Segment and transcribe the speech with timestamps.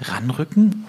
[0.00, 0.84] ranrücken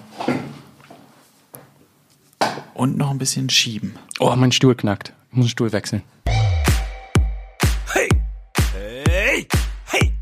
[2.73, 3.95] und noch ein bisschen schieben.
[4.19, 5.13] Oh, mein Stuhl knackt.
[5.29, 6.03] Ich muss den Stuhl wechseln.
[6.25, 8.09] Hey!
[8.73, 9.47] Hey!
[9.85, 10.13] Hey!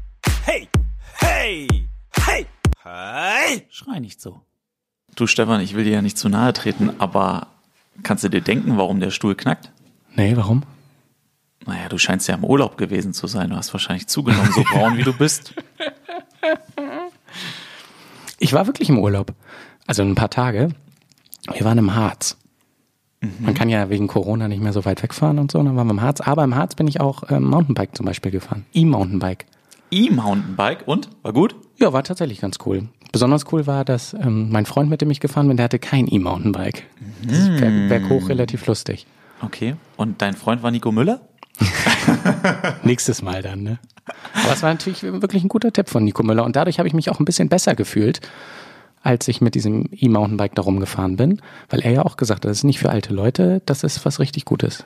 [0.46, 0.68] Hey!
[1.14, 1.68] Hey!
[2.12, 2.46] Hey!
[2.84, 3.68] Hey!
[3.70, 4.42] Schrei nicht so.
[5.16, 7.48] Du, Stefan, ich will dir ja nicht zu nahe treten, aber
[8.04, 9.72] kannst du dir denken, warum der Stuhl knackt?
[10.16, 10.64] Nee, warum?
[11.66, 13.50] Naja, du scheinst ja im Urlaub gewesen zu sein.
[13.50, 15.54] Du hast wahrscheinlich zugenommen, so braun wie du bist.
[18.50, 19.36] Ich war wirklich im Urlaub.
[19.86, 20.70] Also ein paar Tage.
[21.54, 22.36] Wir waren im Harz.
[23.38, 25.62] Man kann ja wegen Corona nicht mehr so weit wegfahren und so.
[25.62, 26.20] Dann waren wir im Harz.
[26.20, 28.66] Aber im Harz bin ich auch ähm, Mountainbike zum Beispiel gefahren.
[28.74, 29.46] E-Mountainbike.
[29.92, 31.10] E-Mountainbike und?
[31.22, 31.56] War gut?
[31.78, 32.90] Ja, war tatsächlich ganz cool.
[33.12, 36.12] Besonders cool war, dass ähm, mein Freund, mit dem ich gefahren bin, der hatte kein
[36.12, 36.88] E-Mountainbike.
[37.28, 39.06] Das ist berg, berghoch relativ lustig.
[39.44, 39.76] Okay.
[39.96, 41.22] Und dein Freund war Nico Müller?
[42.84, 43.80] Nächstes Mal dann, ne?
[44.34, 46.94] Aber es war natürlich wirklich ein guter Tipp von Nico Müller und dadurch habe ich
[46.94, 48.22] mich auch ein bisschen besser gefühlt,
[49.02, 52.60] als ich mit diesem E-Mountainbike da rumgefahren bin, weil er ja auch gesagt hat, das
[52.60, 54.86] ist nicht für alte Leute, das ist was richtig Gutes.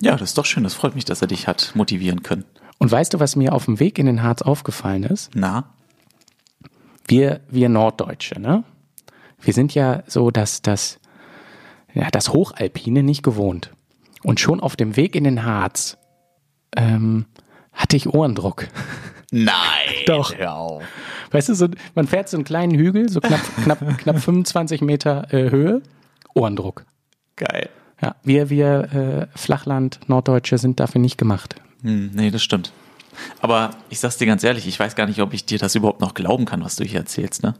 [0.00, 0.64] Ja, das ist doch schön.
[0.64, 2.44] Das freut mich, dass er dich hat motivieren können.
[2.78, 5.30] Und weißt du, was mir auf dem Weg in den Harz aufgefallen ist?
[5.34, 5.70] Na?
[7.06, 8.64] Wir, wir Norddeutsche, ne?
[9.40, 10.98] Wir sind ja so, dass das,
[11.94, 13.70] ja, das Hochalpine nicht gewohnt.
[14.22, 15.96] Und schon auf dem Weg in den Harz
[16.76, 17.26] ähm,
[17.72, 18.68] hatte ich Ohrendruck.
[19.30, 19.54] Nein.
[20.06, 20.32] Doch.
[21.30, 25.32] Weißt du, so, man fährt so einen kleinen Hügel, so knapp, knapp, knapp 25 Meter
[25.32, 25.82] äh, Höhe,
[26.34, 26.84] Ohrendruck.
[27.36, 27.68] Geil.
[28.00, 31.56] Ja, wir, wir äh, Flachland, Norddeutsche sind dafür nicht gemacht.
[31.82, 32.72] Hm, nee, das stimmt.
[33.40, 36.00] Aber ich sag's dir ganz ehrlich, ich weiß gar nicht, ob ich dir das überhaupt
[36.00, 37.54] noch glauben kann, was du hier erzählst, ne?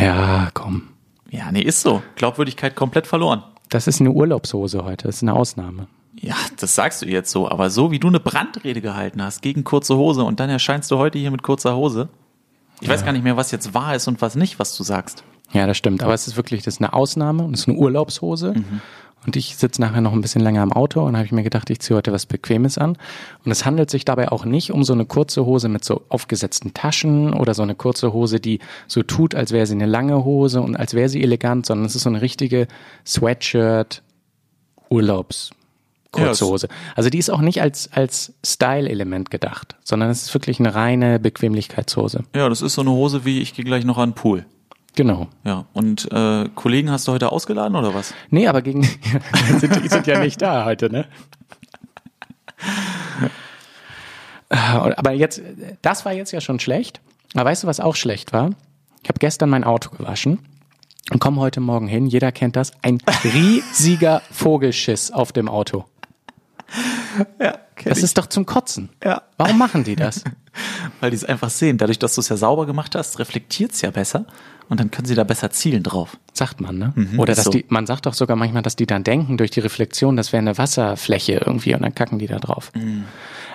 [0.00, 0.90] Ja, komm.
[1.30, 2.02] Ja, nee, ist so.
[2.14, 3.42] Glaubwürdigkeit komplett verloren.
[3.70, 5.88] Das ist eine Urlaubshose heute, das ist eine Ausnahme.
[6.24, 9.62] Ja, das sagst du jetzt so, aber so wie du eine Brandrede gehalten hast gegen
[9.62, 12.08] kurze Hose und dann erscheinst du heute hier mit kurzer Hose.
[12.80, 15.22] Ich weiß gar nicht mehr, was jetzt wahr ist und was nicht, was du sagst.
[15.52, 16.02] Ja, das stimmt.
[16.02, 18.54] Aber es ist wirklich, das ist eine Ausnahme und es ist eine Urlaubshose.
[19.26, 21.68] Und ich sitze nachher noch ein bisschen länger im Auto und habe ich mir gedacht,
[21.68, 22.96] ich ziehe heute was Bequemes an.
[23.44, 26.72] Und es handelt sich dabei auch nicht um so eine kurze Hose mit so aufgesetzten
[26.72, 30.62] Taschen oder so eine kurze Hose, die so tut, als wäre sie eine lange Hose
[30.62, 32.66] und als wäre sie elegant, sondern es ist so eine richtige
[33.06, 34.02] Sweatshirt
[34.90, 35.63] Urlaubs Ja,
[36.14, 36.68] kurze es- Hose.
[36.96, 41.18] Also die ist auch nicht als, als Style-Element gedacht, sondern es ist wirklich eine reine
[41.18, 42.24] Bequemlichkeitshose.
[42.34, 44.46] Ja, das ist so eine Hose wie ich gehe gleich noch an den Pool.
[44.96, 45.26] Genau.
[45.44, 48.14] Ja, und äh, Kollegen hast du heute ausgeladen oder was?
[48.30, 48.82] Nee, aber gegen
[49.58, 51.06] sind, die sind ja nicht da heute, ne?
[54.48, 55.42] Aber jetzt,
[55.82, 57.00] das war jetzt ja schon schlecht.
[57.34, 58.50] Aber weißt du, was auch schlecht war?
[59.02, 60.38] Ich habe gestern mein Auto gewaschen
[61.10, 62.06] und komme heute Morgen hin.
[62.06, 62.72] Jeder kennt das.
[62.82, 65.84] Ein riesiger Vogelschiss auf dem Auto.
[67.40, 68.88] Ja, Das ist doch zum Kotzen.
[69.04, 69.22] Ja.
[69.36, 70.24] Warum machen die das?
[71.00, 71.78] Weil die es einfach sehen.
[71.78, 74.26] Dadurch, dass du es ja sauber gemacht hast, reflektiert es ja besser
[74.68, 76.16] und dann können sie da besser zielen drauf.
[76.32, 76.92] Sagt man, ne?
[77.18, 77.50] Oder ist dass so.
[77.50, 80.40] die, man sagt doch sogar manchmal, dass die dann denken durch die Reflexion, das wäre
[80.40, 82.72] eine Wasserfläche irgendwie und dann kacken die da drauf.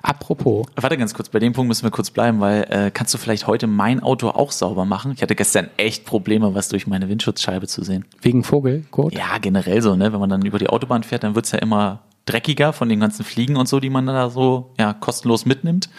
[0.01, 3.17] Apropos, Warte ganz kurz, bei dem Punkt müssen wir kurz bleiben, weil äh, kannst du
[3.17, 5.11] vielleicht heute mein Auto auch sauber machen?
[5.13, 8.05] Ich hatte gestern echt Probleme, was durch meine Windschutzscheibe zu sehen.
[8.21, 9.13] wegen Vogelkot?
[9.13, 10.13] Ja, generell so, ne?
[10.13, 11.99] Wenn man dann über die Autobahn fährt, dann wird's ja immer
[12.29, 15.89] dreckiger von den ganzen Fliegen und so, die man da so ja, kostenlos mitnimmt.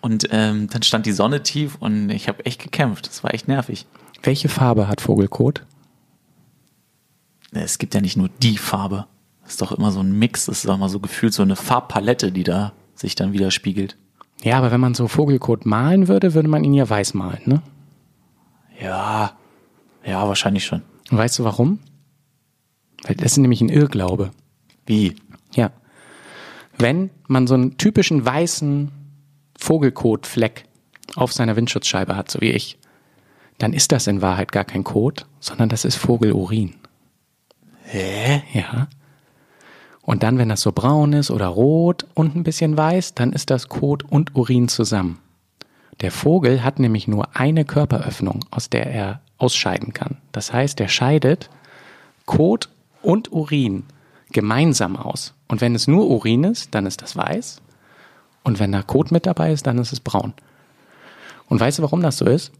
[0.00, 3.08] Und ähm, dann stand die Sonne tief und ich habe echt gekämpft.
[3.08, 3.86] Das war echt nervig.
[4.22, 5.64] Welche Farbe hat Vogelkot?
[7.52, 9.06] Es gibt ja nicht nur die Farbe.
[9.42, 10.46] Das ist doch immer so ein Mix.
[10.46, 13.96] Das ist doch immer so gefühlt so eine Farbpalette, die da sich dann widerspiegelt.
[14.42, 17.62] Ja, aber wenn man so Vogelkot malen würde, würde man ihn ja weiß malen, ne?
[18.80, 19.36] Ja,
[20.04, 20.82] ja, wahrscheinlich schon.
[21.10, 21.78] Und weißt du warum?
[23.04, 24.30] Weil das ist nämlich ein Irrglaube.
[24.86, 25.14] Wie?
[25.54, 25.70] Ja.
[26.78, 28.90] Wenn man so einen typischen weißen
[29.58, 30.64] Vogelkotfleck
[31.14, 32.78] auf seiner Windschutzscheibe hat, so wie ich,
[33.58, 36.74] dann ist das in Wahrheit gar kein Kot, sondern das ist Vogelurin.
[37.84, 38.42] Hä?
[38.54, 38.88] Ja.
[40.00, 43.50] Und dann, wenn das so braun ist oder rot und ein bisschen weiß, dann ist
[43.50, 45.20] das Kot und Urin zusammen.
[46.00, 50.16] Der Vogel hat nämlich nur eine Körperöffnung, aus der er ausscheiden kann.
[50.32, 51.50] Das heißt, er scheidet
[52.26, 52.68] Kot
[53.02, 53.84] und Urin
[54.32, 55.34] gemeinsam aus.
[55.52, 57.60] Und wenn es nur Urin ist, dann ist das weiß.
[58.42, 60.32] Und wenn da Kot mit dabei ist, dann ist es braun.
[61.46, 62.52] Und weißt du, warum das so ist?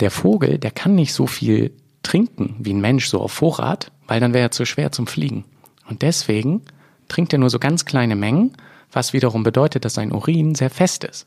[0.00, 1.72] Der Vogel, der kann nicht so viel
[2.02, 5.44] trinken wie ein Mensch so auf Vorrat, weil dann wäre er zu schwer zum Fliegen.
[5.90, 6.62] Und deswegen
[7.08, 8.54] trinkt er nur so ganz kleine Mengen,
[8.92, 11.26] was wiederum bedeutet, dass sein Urin sehr fest ist.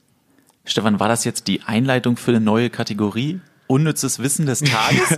[0.65, 3.41] Stefan, war das jetzt die Einleitung für eine neue Kategorie?
[3.71, 5.18] Unnützes Wissen des Tages?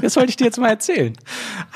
[0.00, 1.14] Das wollte ich dir jetzt mal erzählen.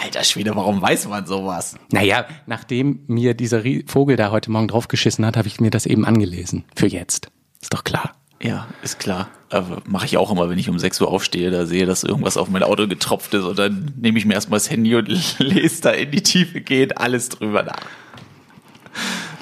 [0.03, 1.75] Alter Schwede, warum weiß man sowas?
[1.93, 6.07] Naja, nachdem mir dieser Vogel da heute Morgen draufgeschissen hat, habe ich mir das eben
[6.07, 6.65] angelesen.
[6.75, 7.29] Für jetzt.
[7.61, 8.13] Ist doch klar.
[8.43, 9.29] Ja, ist klar.
[9.51, 12.39] äh, mache ich auch immer, wenn ich um 6 Uhr aufstehe, da sehe, dass irgendwas
[12.39, 15.09] auf mein Auto getropft ist und dann nehme ich mir erstmal das Handy und
[15.39, 17.83] lese da in die Tiefe geht alles drüber nach.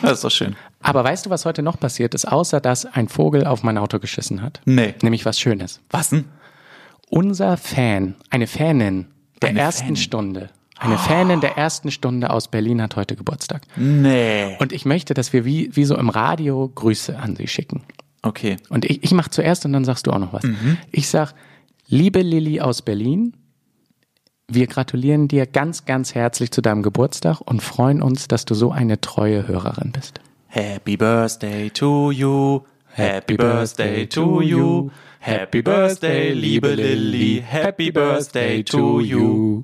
[0.03, 0.57] Das ist doch schön.
[0.81, 3.99] Aber weißt du, was heute noch passiert ist, außer dass ein Vogel auf mein Auto
[3.99, 4.61] geschissen hat?
[4.65, 4.95] Nee.
[5.03, 5.81] Nämlich was Schönes.
[5.91, 6.25] Was denn?
[7.11, 9.07] Unser Fan, eine Fanin
[9.43, 9.97] der Eine ersten Fanin.
[9.97, 13.63] Stunde, eine Fanin der ersten Stunde aus Berlin hat heute Geburtstag.
[13.77, 14.57] Nee.
[14.61, 17.83] Und ich möchte, dass wir wie, wie so im Radio Grüße an sie schicken.
[18.23, 18.57] Okay.
[18.69, 20.45] Und ich, ich mache zuerst und dann sagst du auch noch was.
[20.93, 21.35] Ich sag,
[21.89, 23.35] liebe Lilly aus Berlin,
[24.49, 28.71] wir gratulieren dir ganz, ganz herzlich zu deinem Geburtstag und freuen uns, dass du so
[28.71, 30.21] eine treue Hörerin bist.
[30.47, 32.61] Happy Birthday to you.
[32.93, 34.91] Happy Birthday to you.
[35.21, 37.43] Happy Birthday, liebe Lilly.
[37.45, 39.63] Happy Birthday to you.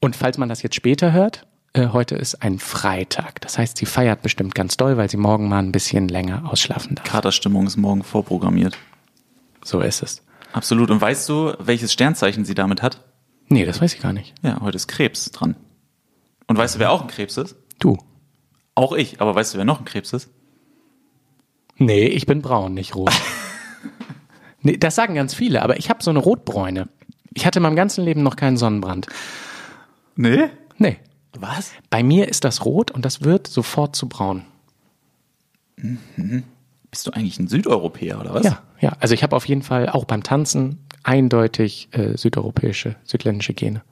[0.00, 3.40] Und falls man das jetzt später hört, äh, heute ist ein Freitag.
[3.40, 6.96] Das heißt, sie feiert bestimmt ganz doll, weil sie morgen mal ein bisschen länger ausschlafen
[6.96, 7.04] darf.
[7.04, 8.76] Katerstimmung ist morgen vorprogrammiert.
[9.62, 10.22] So ist es.
[10.52, 10.90] Absolut.
[10.90, 13.02] Und weißt du, welches Sternzeichen sie damit hat?
[13.48, 14.34] Nee, das weiß ich gar nicht.
[14.42, 15.56] Ja, heute ist Krebs dran.
[16.46, 17.56] Und weißt du, wer auch ein Krebs ist?
[17.78, 17.98] Du.
[18.74, 19.20] Auch ich.
[19.20, 20.30] Aber weißt du, wer noch ein Krebs ist?
[21.76, 23.12] Nee, ich bin braun, nicht rot.
[24.64, 26.88] nee, das sagen ganz viele, aber ich habe so eine Rotbräune.
[27.32, 29.06] Ich hatte in meinem ganzen Leben noch keinen Sonnenbrand.
[30.16, 30.44] Nee.
[30.78, 30.98] Nee.
[31.38, 31.72] Was?
[31.90, 34.44] Bei mir ist das rot und das wird sofort zu braun.
[36.90, 38.44] Bist du eigentlich ein Südeuropäer oder was?
[38.44, 38.92] Ja, ja.
[39.00, 43.82] Also ich habe auf jeden Fall auch beim Tanzen eindeutig äh, südeuropäische, südländische Gene.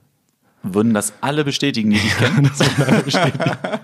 [0.63, 2.49] Würden das alle bestätigen, die dich kennen?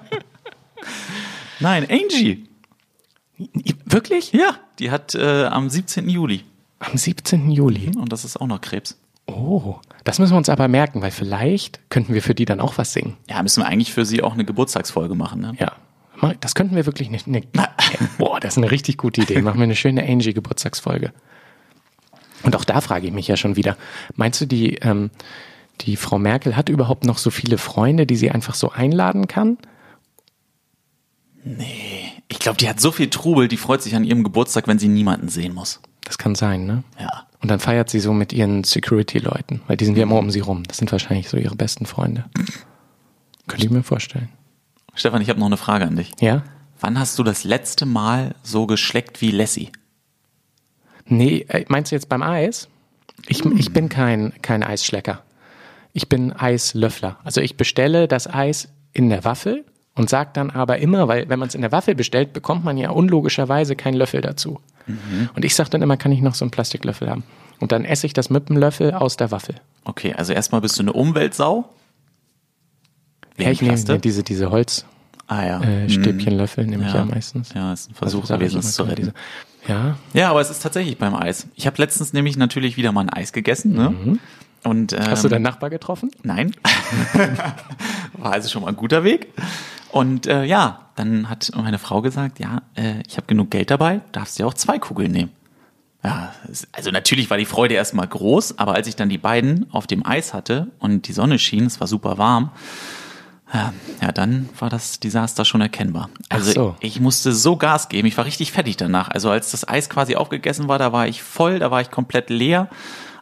[1.60, 2.48] Nein, Angie.
[3.86, 4.32] Wirklich?
[4.32, 6.08] Ja, die hat äh, am 17.
[6.08, 6.44] Juli.
[6.80, 7.52] Am 17.
[7.52, 7.92] Juli.
[7.98, 8.98] Und das ist auch noch Krebs.
[9.28, 12.78] Oh, das müssen wir uns aber merken, weil vielleicht könnten wir für die dann auch
[12.78, 13.16] was singen.
[13.30, 15.54] Ja, müssen wir eigentlich für sie auch eine Geburtstagsfolge machen, ne?
[15.60, 15.74] Ja.
[16.42, 17.28] Das könnten wir wirklich nicht.
[17.28, 17.44] Ne,
[18.18, 19.42] boah, das ist eine richtig gute Idee.
[19.42, 21.14] Machen wir eine schöne Angie-Geburtstagsfolge.
[22.44, 23.78] Und auch da frage ich mich ja schon wieder,
[24.16, 25.12] meinst du, die, ähm,
[25.82, 29.58] die Frau Merkel hat überhaupt noch so viele Freunde, die sie einfach so einladen kann?
[32.28, 34.90] Ich glaube, die hat so viel Trubel, die freut sich an ihrem Geburtstag, wenn sie
[34.90, 35.82] niemanden sehen muss.
[36.10, 36.84] Das kann sein, ne?
[37.00, 37.28] Ja.
[37.40, 40.40] Und dann feiert sie so mit ihren Security-Leuten, weil die sind ja immer um sie
[40.40, 40.64] rum.
[40.64, 42.26] Das sind wahrscheinlich so ihre besten Freunde.
[43.46, 44.30] Könnte ich mir vorstellen.
[44.96, 46.12] Stefan, ich habe noch eine Frage an dich.
[46.20, 46.42] Ja?
[46.80, 49.72] Wann hast du das letzte Mal so geschleckt wie Lassie?
[51.06, 52.70] Nee, äh, meinst du jetzt beim Eis?
[53.28, 55.22] Ich, ich bin kein, kein Eisschlecker.
[55.94, 57.20] Ich bin Eislöffler.
[57.24, 59.64] Also ich bestelle das Eis in der Waffel
[59.96, 62.78] und sag dann aber immer, weil wenn man es in der Waffel bestellt, bekommt man
[62.78, 64.60] ja unlogischerweise keinen Löffel dazu.
[65.36, 67.24] Und ich sag dann immer, kann ich noch so einen Plastiklöffel haben?
[67.60, 69.56] Und dann esse ich das mit dem Löffel aus der Waffel.
[69.84, 71.70] Okay, also erstmal bist du eine Umweltsau.
[73.38, 74.96] Ja, Wegen ich nehme mir diese, diese Holzstäbchenlöffel,
[75.28, 75.62] Ah ja.
[75.62, 77.00] äh, Stäbchenlöffel nehme ich Ja.
[77.02, 77.54] ja meistens.
[77.54, 79.12] Ja, ist ein Versuch Also sag ich gewesen, es zu retten.
[79.68, 81.48] Ja, Ja, aber es ist tatsächlich beim Eis.
[81.56, 83.74] Ich habe letztens nämlich natürlich wieder mal ein Eis gegessen.
[83.74, 84.18] Ne?
[84.64, 85.08] Und, ähm, Mhm.
[85.10, 86.10] hast du deinen Nachbar getroffen?
[86.24, 86.52] Nein.
[88.18, 89.28] War also schon mal ein guter Weg.
[89.92, 94.02] Und äh, ja, dann hat meine Frau gesagt, ja, äh, ich habe genug Geld dabei,
[94.12, 95.32] darfst dir auch zwei Kugeln nehmen.
[96.04, 96.34] Ja,
[96.72, 100.06] also natürlich war die Freude erstmal groß, aber als ich dann die beiden auf dem
[100.06, 102.52] Eis hatte und die Sonne schien, es war super warm,
[103.54, 106.10] ja, ja dann war das Desaster schon erkennbar.
[106.30, 106.76] Also so.
[106.80, 109.10] ich musste so Gas geben, ich war richtig fertig danach.
[109.10, 112.30] Also als das Eis quasi aufgegessen war, da war ich voll, da war ich komplett
[112.30, 112.70] leer,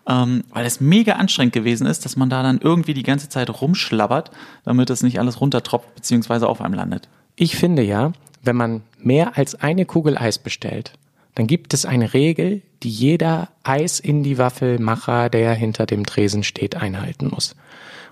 [0.08, 3.50] ähm, weil es mega anstrengend gewesen ist, dass man da dann irgendwie die ganze Zeit
[3.62, 4.32] rumschlabbert,
[4.64, 7.10] damit es nicht alles runtertropft beziehungsweise auf einem landet.
[7.36, 10.94] Ich finde ja, wenn man mehr als eine Kugel Eis bestellt,
[11.36, 16.44] dann gibt es eine Regel, die jeder Eis in die Waffelmacher, der hinter dem Tresen
[16.44, 17.56] steht, einhalten muss.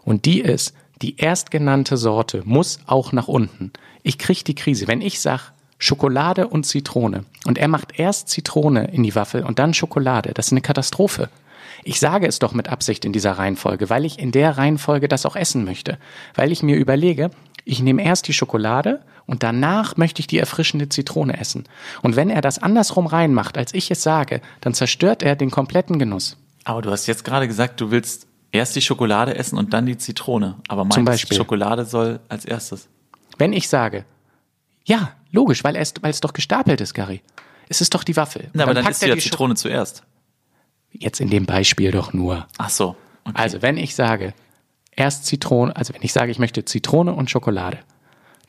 [0.03, 3.71] Und die ist, die erstgenannte Sorte muss auch nach unten.
[4.03, 4.87] Ich krieg die Krise.
[4.87, 9.59] Wenn ich sag Schokolade und Zitrone und er macht erst Zitrone in die Waffel und
[9.59, 11.29] dann Schokolade, das ist eine Katastrophe.
[11.87, 15.25] Ich sage es doch mit Absicht in dieser Reihenfolge, weil ich in der Reihenfolge das
[15.25, 15.99] auch essen möchte.
[16.33, 17.29] Weil ich mir überlege,
[17.63, 21.65] ich nehme erst die Schokolade und danach möchte ich die erfrischende Zitrone essen.
[22.01, 25.99] Und wenn er das andersrum reinmacht, als ich es sage, dann zerstört er den kompletten
[25.99, 26.37] Genuss.
[26.63, 29.97] Aber du hast jetzt gerade gesagt, du willst erst die Schokolade essen und dann die
[29.99, 30.55] Zitrone.
[30.67, 31.37] Aber meinst du, Beispiel.
[31.37, 32.87] Schokolade soll als erstes?
[33.37, 34.05] Wenn ich sage,
[34.85, 37.21] ja, logisch, weil es, weil es doch gestapelt ist, Gary.
[37.69, 38.49] Es ist doch die Waffel.
[38.53, 40.01] Na, aber dann packt du er ja die Scho- Zitrone zuerst.
[40.99, 42.47] Jetzt in dem Beispiel doch nur.
[42.57, 42.95] Ach so.
[43.25, 43.33] Okay.
[43.35, 44.33] Also, wenn ich sage,
[44.95, 47.79] erst Zitrone, also wenn ich sage, ich möchte Zitrone und Schokolade,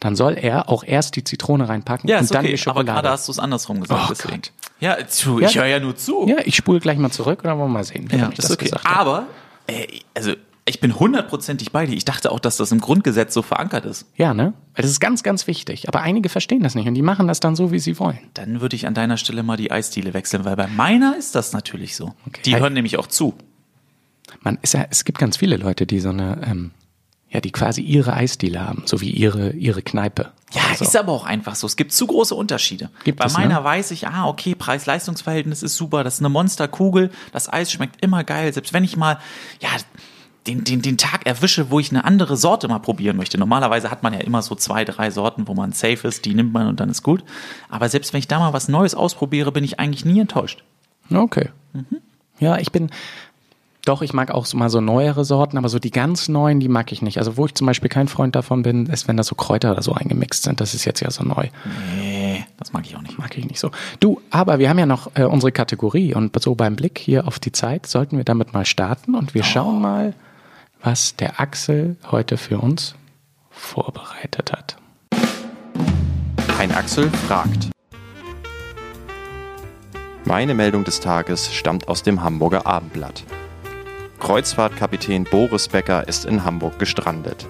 [0.00, 2.88] dann soll er auch erst die Zitrone reinpacken ja, und dann okay, die aber gerade
[2.98, 3.10] Schokolade.
[3.10, 4.02] hast du es andersrum gesagt.
[4.04, 4.34] Oh deswegen.
[4.42, 4.52] Gott.
[4.78, 5.48] Ja, zu, Ja.
[5.48, 6.26] ich höre ja nur zu.
[6.28, 8.50] ja, ich spule gleich mal zurück und dann wollen wir mal sehen, Ja, das ist
[8.52, 8.64] okay.
[8.66, 8.94] gesagt hat.
[8.96, 9.24] Aber,
[9.66, 10.34] äh, also,
[10.68, 11.94] Ich bin hundertprozentig bei dir.
[11.94, 14.04] Ich dachte auch, dass das im Grundgesetz so verankert ist.
[14.16, 14.52] Ja, ne?
[14.74, 15.86] Das ist ganz, ganz wichtig.
[15.86, 18.18] Aber einige verstehen das nicht und die machen das dann so, wie sie wollen.
[18.34, 21.52] Dann würde ich an deiner Stelle mal die Eisdiele wechseln, weil bei meiner ist das
[21.52, 22.14] natürlich so.
[22.26, 22.42] Okay.
[22.44, 23.34] Die hören nämlich auch zu.
[24.40, 26.72] Man ist ja, es gibt ganz viele Leute, die so eine, ähm,
[27.28, 30.32] ja, die quasi ihre Eisdiele haben, so wie ihre, ihre Kneipe.
[30.52, 30.84] Ja, Oder so.
[30.84, 31.68] ist aber auch einfach so.
[31.68, 32.90] Es gibt zu große Unterschiede.
[33.04, 33.64] Gibt Bei es, meiner ne?
[33.64, 38.24] weiß ich, ah, okay, Preis-Leistungs-Verhältnis ist super, das ist eine Monsterkugel, das Eis schmeckt immer
[38.24, 38.52] geil.
[38.52, 39.18] Selbst wenn ich mal,
[39.60, 39.68] ja,
[40.46, 43.38] den, den, den Tag erwische, wo ich eine andere Sorte mal probieren möchte.
[43.38, 46.52] Normalerweise hat man ja immer so zwei, drei Sorten, wo man safe ist, die nimmt
[46.52, 47.24] man und dann ist gut.
[47.68, 50.62] Aber selbst wenn ich da mal was Neues ausprobiere, bin ich eigentlich nie enttäuscht.
[51.10, 51.50] Okay.
[52.38, 52.90] Ja, ich bin,
[53.86, 56.68] doch, ich mag auch so mal so neuere Sorten, aber so die ganz neuen, die
[56.68, 57.18] mag ich nicht.
[57.18, 59.82] Also wo ich zum Beispiel kein Freund davon bin, ist, wenn da so Kräuter oder
[59.82, 60.60] so eingemixt sind.
[60.60, 61.48] Das ist jetzt ja so neu.
[61.96, 63.16] Nee, das mag ich auch nicht.
[63.16, 63.70] Mag ich nicht so.
[64.00, 67.38] Du, aber wir haben ja noch äh, unsere Kategorie und so beim Blick hier auf
[67.38, 70.14] die Zeit sollten wir damit mal starten und wir schauen mal,
[70.82, 72.94] was der Axel heute für uns
[73.50, 74.76] vorbereitet hat.
[76.58, 77.70] Ein Axel fragt.
[80.24, 83.24] Meine Meldung des Tages stammt aus dem Hamburger Abendblatt.
[84.18, 87.46] Kreuzfahrtkapitän Boris Becker ist in Hamburg gestrandet.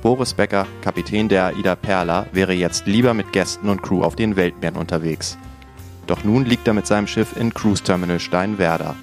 [0.00, 4.36] Boris Becker, Kapitän der Aida Perla, wäre jetzt lieber mit Gästen und Crew auf den
[4.36, 5.36] Weltmeeren unterwegs.
[6.06, 8.94] Doch nun liegt er mit seinem Schiff in Cruise Terminal Steinwerder.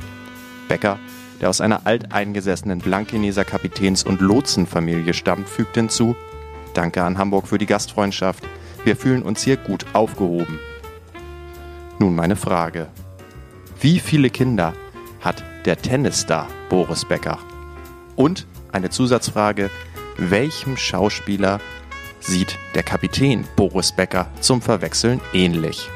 [0.68, 0.98] Becker,
[1.42, 6.16] der aus einer alteingesessenen Blankeneser Kapitäns- und Lotsenfamilie stammt, fügt hinzu:
[6.74, 8.44] Danke an Hamburg für die Gastfreundschaft.
[8.84, 10.60] Wir fühlen uns hier gut aufgehoben.
[12.00, 12.88] Nun meine Frage.
[13.80, 14.74] Wie viele Kinder
[15.22, 17.40] hat der Tennisstar Boris Becker?
[18.16, 19.70] Und eine Zusatzfrage,
[20.18, 21.60] welchem Schauspieler
[22.20, 25.90] sieht der Kapitän Boris Becker zum Verwechseln ähnlich?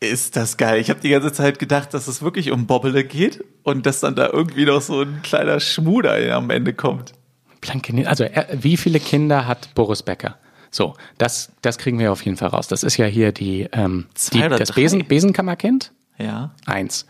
[0.00, 0.80] Ist das geil.
[0.80, 4.14] Ich habe die ganze Zeit gedacht, dass es wirklich um Bobbele geht und dass dann
[4.14, 7.12] da irgendwie noch so ein kleiner Schmuder am Ende kommt.
[7.60, 10.36] Blanke, also er, wie viele Kinder hat Boris Becker?
[10.70, 12.68] So, das, das kriegen wir auf jeden Fall raus.
[12.68, 14.82] Das ist ja hier die, ähm, Zwei die das drei?
[14.82, 15.92] Besen, Besenkammerkind.
[16.16, 17.06] Ja, Eins.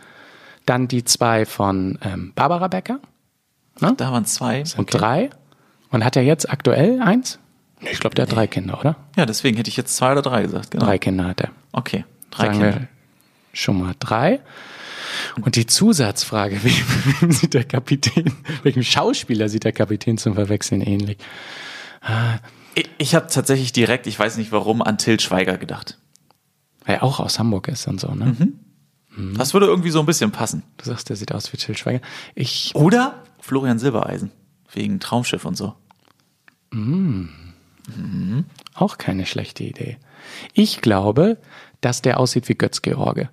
[0.66, 3.00] Dann die zwei von ähm, Barbara Becker.
[3.78, 4.64] da waren zwei.
[4.76, 5.30] Und drei.
[5.90, 7.38] Und hat er jetzt aktuell eins?
[7.80, 8.96] Nee, Ich glaube, der hat drei Kinder, oder?
[9.16, 10.70] Ja, deswegen hätte ich jetzt zwei oder drei gesagt.
[10.70, 10.84] Genau.
[10.84, 11.50] Drei Kinder hat er.
[11.72, 12.80] Okay, drei Sagen Kinder.
[12.80, 12.88] wir
[13.52, 14.40] schon mal drei.
[15.42, 16.72] Und die Zusatzfrage, wem,
[17.20, 18.32] wem sieht der Kapitän,
[18.62, 21.18] welchem Schauspieler sieht der Kapitän zum Verwechseln ähnlich?
[22.74, 25.98] Ich, ich habe tatsächlich direkt, ich weiß nicht warum, an Till Schweiger gedacht.
[26.84, 28.36] Weil er auch aus Hamburg ist und so, ne?
[28.38, 29.36] Mhm.
[29.36, 30.62] Das würde irgendwie so ein bisschen passen.
[30.76, 32.00] Du sagst, der sieht aus wie Till Schweiger.
[32.34, 34.30] Ich, Oder Florian Silbereisen.
[34.72, 35.74] Wegen Traumschiff und so.
[38.74, 39.98] auch keine schlechte Idee.
[40.54, 41.38] Ich glaube,
[41.80, 43.28] dass der aussieht wie Götz George.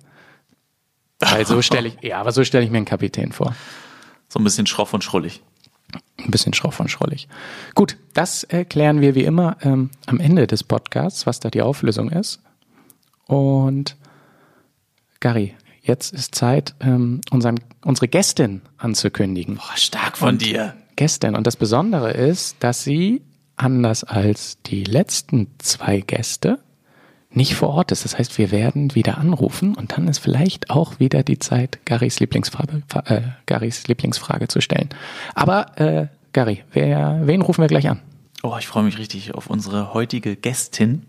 [1.20, 3.54] Weil so stelle ich, ja, aber so stelle ich mir einen Kapitän vor.
[4.28, 5.42] So ein bisschen schroff und schrullig.
[6.18, 7.28] Ein bisschen schroff und schrullig.
[7.74, 11.62] Gut, das äh, klären wir wie immer ähm, am Ende des Podcasts, was da die
[11.62, 12.40] Auflösung ist.
[13.26, 13.96] Und
[15.20, 19.56] Gary, jetzt ist Zeit, ähm, unseren, unsere Gästin anzukündigen.
[19.56, 20.74] Boah, stark von dir.
[20.96, 21.34] Gästin.
[21.34, 23.22] Und das Besondere ist, dass sie,
[23.56, 26.58] anders als die letzten zwei Gäste,
[27.30, 28.04] nicht vor Ort ist.
[28.04, 32.20] Das heißt, wir werden wieder anrufen und dann ist vielleicht auch wieder die Zeit, Garys
[32.20, 34.88] Lieblingsfrage, äh, Garys Lieblingsfrage zu stellen.
[35.34, 38.00] Aber äh, Gary, wer, wen rufen wir gleich an?
[38.42, 41.02] Oh, ich freue mich richtig auf unsere heutige Gästin.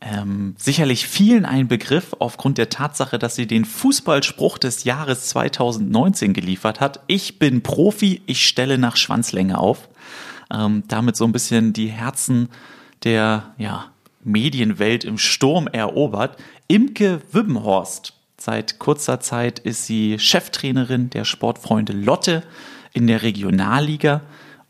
[0.00, 6.34] Ähm, sicherlich vielen ein Begriff aufgrund der Tatsache, dass sie den Fußballspruch des Jahres 2019
[6.34, 7.00] geliefert hat.
[7.06, 9.88] Ich bin Profi, ich stelle nach Schwanzlänge auf.
[10.52, 12.50] Ähm, damit so ein bisschen die Herzen
[13.02, 13.86] der ja,
[14.26, 16.36] Medienwelt im Sturm erobert.
[16.68, 18.12] Imke Wibbenhorst.
[18.38, 22.42] Seit kurzer Zeit ist sie Cheftrainerin der Sportfreunde Lotte
[22.92, 24.22] in der Regionalliga.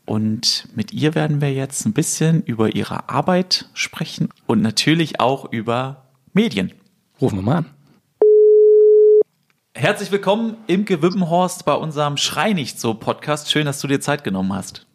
[0.05, 5.51] Und mit ihr werden wir jetzt ein bisschen über ihre Arbeit sprechen und natürlich auch
[5.51, 6.71] über Medien.
[7.19, 7.65] Rufen wir mal an.
[9.73, 13.51] Herzlich willkommen, Imke Wibbenhorst, bei unserem Schrei nicht so Podcast.
[13.51, 14.87] Schön, dass du dir Zeit genommen hast.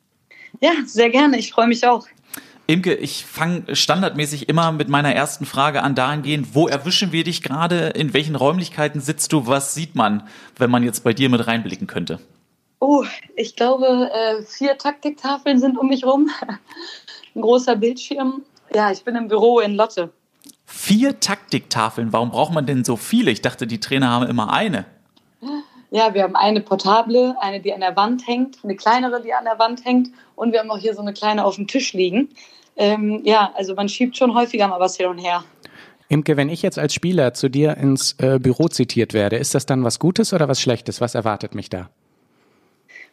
[0.61, 1.39] Ja, sehr gerne.
[1.39, 2.07] Ich freue mich auch.
[2.67, 7.43] Imke, ich fange standardmäßig immer mit meiner ersten Frage an, dahingehend, wo erwischen wir dich
[7.43, 7.89] gerade?
[7.89, 9.47] In welchen Räumlichkeiten sitzt du?
[9.47, 12.21] Was sieht man, wenn man jetzt bei dir mit reinblicken könnte?
[12.79, 13.05] Oh,
[13.37, 16.31] ich glaube, äh, vier Taktiktafeln sind um mich rum.
[17.35, 18.43] Ein großer Bildschirm.
[18.75, 20.11] Ja, ich bin im Büro in Lotte.
[20.65, 23.31] Vier Taktiktafeln, warum braucht man denn so viele?
[23.31, 24.87] Ich dachte, die Trainer haben immer eine.
[25.93, 29.45] Ja, wir haben eine portable, eine, die an der Wand hängt, eine kleinere, die an
[29.45, 32.31] der Wand hängt und wir haben auch hier so eine kleine auf dem Tisch liegen.
[32.77, 35.45] Ähm, ja, also man schiebt schon häufiger mal was hin und her.
[36.09, 39.67] Imke, wenn ich jetzt als Spieler zu dir ins äh, Büro zitiert werde, ist das
[39.67, 41.03] dann was Gutes oder was Schlechtes?
[41.03, 41.91] Was erwartet mich da?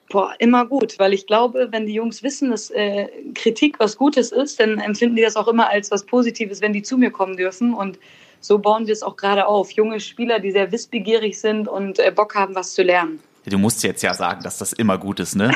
[0.10, 4.32] Boah, immer gut, weil ich glaube, wenn die Jungs wissen, dass äh, Kritik was Gutes
[4.32, 7.36] ist, dann empfinden die das auch immer als was Positives, wenn die zu mir kommen
[7.36, 7.74] dürfen.
[7.74, 8.00] Und
[8.40, 9.72] so bauen wir es auch gerade auf.
[9.72, 13.20] Junge Spieler, die sehr wissbegierig sind und äh, Bock haben, was zu lernen.
[13.46, 15.50] Du musst jetzt ja sagen, dass das immer gut ist, ne?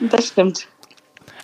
[0.00, 0.66] das stimmt.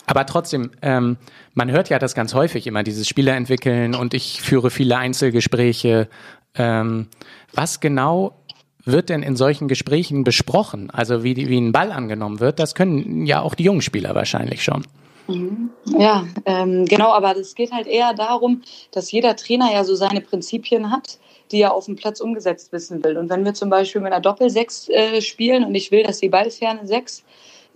[0.06, 1.16] Aber trotzdem, ähm,
[1.54, 6.08] man hört ja das ganz häufig immer, dieses Spieler entwickeln und ich führe viele Einzelgespräche.
[6.54, 7.08] Ähm,
[7.52, 8.40] was genau
[8.84, 10.90] wird denn in solchen Gesprächen besprochen?
[10.90, 14.14] Also wie, die, wie ein Ball angenommen wird, das können ja auch die jungen Spieler
[14.14, 14.86] wahrscheinlich schon.
[15.28, 15.70] Mhm.
[15.98, 20.20] Ja, ähm, genau, aber es geht halt eher darum, dass jeder Trainer ja so seine
[20.20, 21.18] Prinzipien hat,
[21.50, 23.16] die er auf dem Platz umgesetzt wissen will.
[23.16, 26.28] Und wenn wir zum Beispiel mit einer Doppel-Sechs äh, spielen und ich will, dass die
[26.28, 27.24] Ballferne Sechs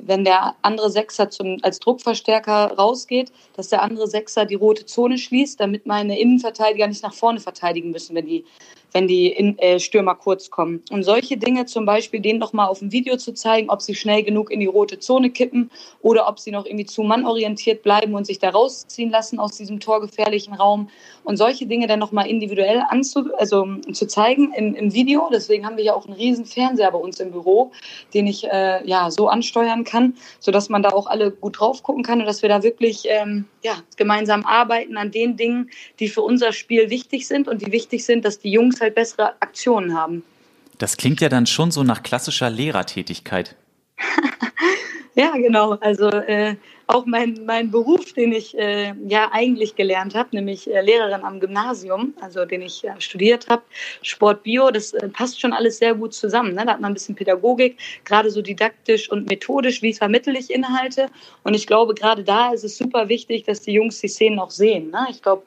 [0.06, 5.18] wenn der andere Sechser zum, als Druckverstärker rausgeht, dass der andere Sechser die rote Zone
[5.18, 8.44] schließt, damit meine Innenverteidiger nicht nach vorne verteidigen müssen, wenn die
[8.92, 10.82] wenn die in, äh, Stürmer kurz kommen.
[10.90, 13.94] Und solche Dinge zum Beispiel, denen noch mal auf dem Video zu zeigen, ob sie
[13.94, 15.70] schnell genug in die rote Zone kippen
[16.02, 19.80] oder ob sie noch irgendwie zu mannorientiert bleiben und sich da rausziehen lassen aus diesem
[19.80, 20.88] torgefährlichen Raum.
[21.24, 25.28] Und solche Dinge dann noch mal individuell anzu, also, zu zeigen im, im Video.
[25.32, 27.72] Deswegen haben wir ja auch einen riesen Fernseher bei uns im Büro,
[28.14, 32.02] den ich äh, ja so ansteuern kann, sodass man da auch alle gut drauf gucken
[32.02, 36.22] kann und dass wir da wirklich ähm, ja, gemeinsam arbeiten an den Dingen, die für
[36.22, 40.22] unser Spiel wichtig sind und die wichtig sind, dass die Jungs halt bessere Aktionen haben.
[40.78, 43.54] Das klingt ja dann schon so nach klassischer Lehrertätigkeit.
[45.14, 45.72] ja, genau.
[45.72, 46.56] Also äh,
[46.86, 51.38] auch mein, mein Beruf, den ich äh, ja eigentlich gelernt habe, nämlich äh, Lehrerin am
[51.38, 53.62] Gymnasium, also den ich ja, studiert habe,
[54.02, 56.54] Sport Bio, das äh, passt schon alles sehr gut zusammen.
[56.54, 56.64] Ne?
[56.64, 61.08] Da hat man ein bisschen Pädagogik, gerade so didaktisch und methodisch, wie vermittle ich Inhalte.
[61.44, 64.50] Und ich glaube, gerade da ist es super wichtig, dass die Jungs die Szenen auch
[64.50, 64.90] sehen.
[64.90, 65.06] Ne?
[65.10, 65.42] Ich glaube,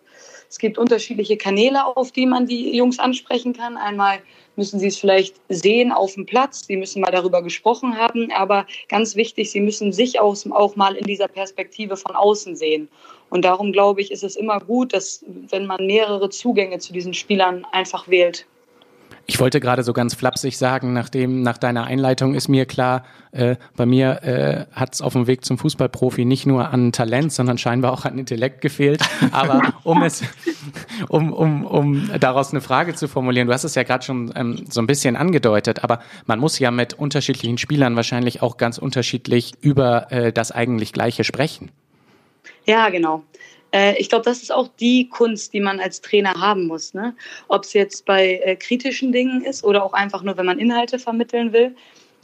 [0.53, 3.75] es gibt unterschiedliche Kanäle, auf die man die Jungs ansprechen kann.
[3.75, 4.19] Einmal
[4.55, 8.67] müssen sie es vielleicht sehen auf dem Platz, sie müssen mal darüber gesprochen haben, aber
[8.87, 12.87] ganz wichtig, sie müssen sich auch mal in dieser Perspektive von außen sehen.
[13.31, 17.15] Und darum glaube ich, ist es immer gut, dass wenn man mehrere Zugänge zu diesen
[17.15, 18.45] Spielern einfach wählt.
[19.25, 23.55] Ich wollte gerade so ganz flapsig sagen, nachdem nach deiner Einleitung ist mir klar, äh,
[23.75, 27.57] bei mir äh, hat es auf dem Weg zum Fußballprofi nicht nur an Talent, sondern
[27.57, 29.01] scheinbar auch an Intellekt gefehlt.
[29.31, 30.23] Aber um es,
[31.09, 34.65] um, um, um daraus eine Frage zu formulieren, du hast es ja gerade schon ähm,
[34.69, 39.53] so ein bisschen angedeutet, aber man muss ja mit unterschiedlichen Spielern wahrscheinlich auch ganz unterschiedlich
[39.61, 41.71] über äh, das eigentlich Gleiche sprechen.
[42.65, 43.23] Ja, genau.
[43.73, 46.93] Äh, ich glaube, das ist auch die Kunst, die man als Trainer haben muss.
[46.93, 47.15] Ne?
[47.49, 50.99] Ob es jetzt bei äh, kritischen Dingen ist oder auch einfach nur, wenn man Inhalte
[50.99, 51.75] vermitteln will.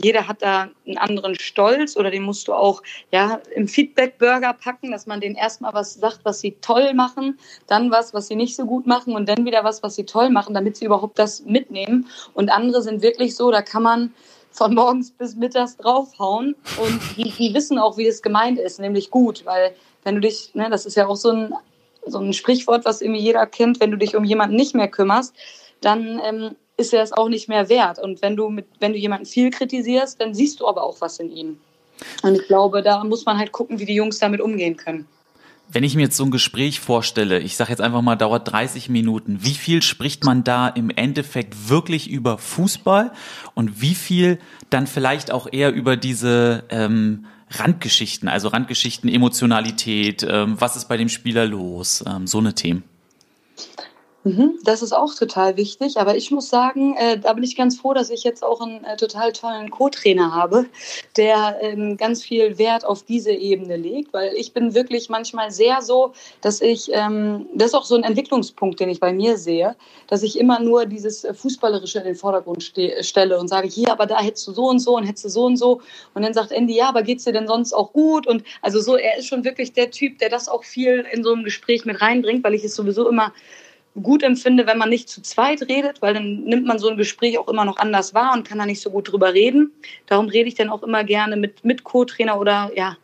[0.02, 2.82] Jeder hat da einen anderen Stolz oder den musst du auch
[3.12, 7.92] ja, im Feedback-Burger packen, dass man denen erstmal was sagt, was sie toll machen, dann
[7.92, 10.54] was, was sie nicht so gut machen und dann wieder was, was sie toll machen,
[10.54, 12.08] damit sie überhaupt das mitnehmen.
[12.34, 14.14] Und andere sind wirklich so, da kann man
[14.52, 19.12] von morgens bis mittags draufhauen und die, die wissen auch, wie das gemeint ist, nämlich
[19.12, 21.54] gut, weil wenn du dich, ne, das ist ja auch so ein,
[22.06, 25.34] so ein Sprichwort, was irgendwie jeder kennt, wenn du dich um jemanden nicht mehr kümmerst,
[25.82, 28.00] dann ähm, ist er es auch nicht mehr wert.
[28.00, 31.20] Und wenn du, mit, wenn du jemanden viel kritisierst, dann siehst du aber auch was
[31.20, 31.60] in ihm.
[32.24, 35.08] Und ich glaube, da muss man halt gucken, wie die Jungs damit umgehen können.
[35.72, 38.90] Wenn ich mir jetzt so ein Gespräch vorstelle, ich sage jetzt einfach mal, dauert 30
[38.90, 43.12] Minuten, wie viel spricht man da im Endeffekt wirklich über Fußball
[43.54, 44.40] und wie viel
[44.72, 50.98] dann vielleicht auch eher über diese ähm, Randgeschichten, also Randgeschichten, Emotionalität, ähm, was ist bei
[50.98, 52.84] dem Spieler los, ähm, so eine Themen.
[54.26, 57.80] Mhm, das ist auch total wichtig, aber ich muss sagen, äh, da bin ich ganz
[57.80, 60.66] froh, dass ich jetzt auch einen äh, total tollen Co-Trainer habe,
[61.16, 65.82] der ähm, ganz viel Wert auf diese Ebene legt, weil ich bin wirklich manchmal sehr
[65.82, 69.78] so, dass ich, ähm, das ist auch so ein Entwicklungspunkt, den ich bei mir sehe,
[70.08, 74.06] dass ich immer nur dieses Fußballerische in den Vordergrund ste stelle und sage, hier, aber
[74.06, 75.80] da hättest du so und so und hättest du so und so.
[76.14, 78.28] Und dann sagt Andy, ja, aber geht's dir denn sonst auch gut?
[78.28, 81.32] Und also so, er ist schon wirklich der Typ, der das auch viel in so
[81.32, 83.32] einem Gespräch mit reinbringt, weil ich es sowieso immer
[84.02, 87.38] gut empfinde, wenn man nicht zu zweit redet, weil dann nimmt man so ein Gespräch
[87.38, 89.72] auch immer noch anders wahr und kann da nicht so gut drüber reden.
[90.08, 92.98] Darum rede ich dann auch immer gerne mit, mit Co-Trainer oder ja,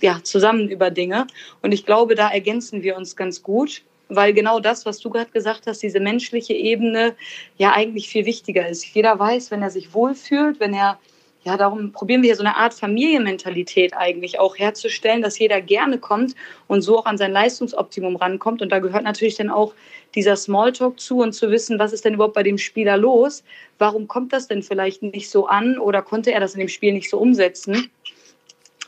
[0.00, 1.26] ja, zusammen über Dinge.
[1.62, 5.30] Und ich glaube, da ergänzen wir uns ganz gut, weil genau das, was du gerade
[5.30, 7.14] gesagt hast, diese menschliche Ebene
[7.56, 8.84] ja eigentlich viel wichtiger ist.
[8.94, 10.98] Jeder weiß, wenn er sich wohlfühlt, wenn er
[11.44, 15.98] ja, darum probieren wir hier so eine Art Familienmentalität eigentlich auch herzustellen, dass jeder gerne
[15.98, 16.34] kommt
[16.68, 18.62] und so auch an sein Leistungsoptimum rankommt.
[18.62, 19.74] Und da gehört natürlich dann auch
[20.14, 23.44] dieser Smalltalk zu und zu wissen, was ist denn überhaupt bei dem Spieler los?
[23.78, 26.94] Warum kommt das denn vielleicht nicht so an oder konnte er das in dem Spiel
[26.94, 27.90] nicht so umsetzen?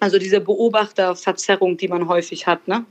[0.00, 2.86] Also diese Beobachterverzerrung, die man häufig hat, ne?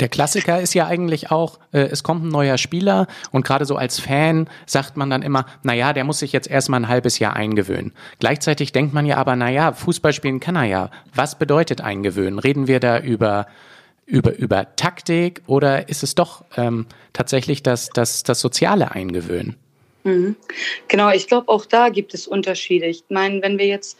[0.00, 3.76] Der Klassiker ist ja eigentlich auch, äh, es kommt ein neuer Spieler und gerade so
[3.76, 7.34] als Fan sagt man dann immer, naja, der muss sich jetzt erstmal ein halbes Jahr
[7.34, 7.92] eingewöhnen.
[8.18, 10.90] Gleichzeitig denkt man ja aber, naja, Fußball spielen kann er ja.
[11.14, 12.38] Was bedeutet eingewöhnen?
[12.38, 13.46] Reden wir da über,
[14.06, 19.56] über, über Taktik oder ist es doch ähm, tatsächlich das, das, das soziale Eingewöhnen?
[20.02, 20.36] Mhm.
[20.88, 22.86] Genau, ich glaube, auch da gibt es Unterschiede.
[22.86, 23.98] Ich meine, wenn wir jetzt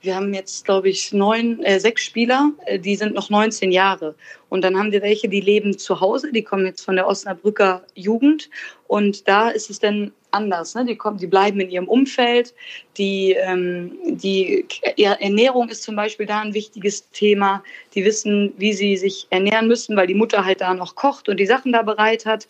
[0.00, 4.14] wir haben jetzt, glaube ich, neun, äh, sechs Spieler, äh, die sind noch 19 Jahre.
[4.48, 7.84] Und dann haben wir welche, die leben zu Hause, die kommen jetzt von der Osnabrücker
[7.94, 8.48] Jugend.
[8.86, 10.74] Und da ist es dann anders.
[10.74, 10.84] Ne?
[10.84, 12.54] Die, kommen, die bleiben in ihrem Umfeld.
[12.96, 17.64] Die, ähm, die Ernährung ist zum Beispiel da ein wichtiges Thema.
[17.94, 21.40] Die wissen, wie sie sich ernähren müssen, weil die Mutter halt da noch kocht und
[21.40, 22.46] die Sachen da bereit hat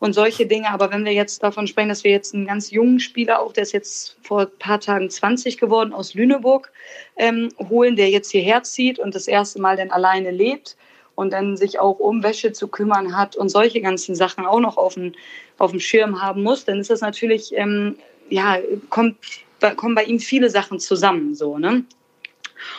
[0.00, 0.70] und solche Dinge.
[0.70, 3.62] Aber wenn wir jetzt davon sprechen, dass wir jetzt einen ganz jungen Spieler, auch der
[3.62, 6.72] ist jetzt vor ein paar Tagen 20 geworden, aus Lüneburg
[7.16, 10.76] ähm, holen, der jetzt hierher zieht und das erste Mal dann alleine lebt
[11.14, 14.78] und dann sich auch um Wäsche zu kümmern hat und solche ganzen Sachen auch noch
[14.78, 15.12] auf dem,
[15.58, 17.96] auf dem Schirm haben muss, dann ist das natürlich, ähm,
[18.30, 18.58] ja,
[18.88, 19.18] kommt,
[19.76, 21.84] kommen bei ihm viele Sachen zusammen, so, ne?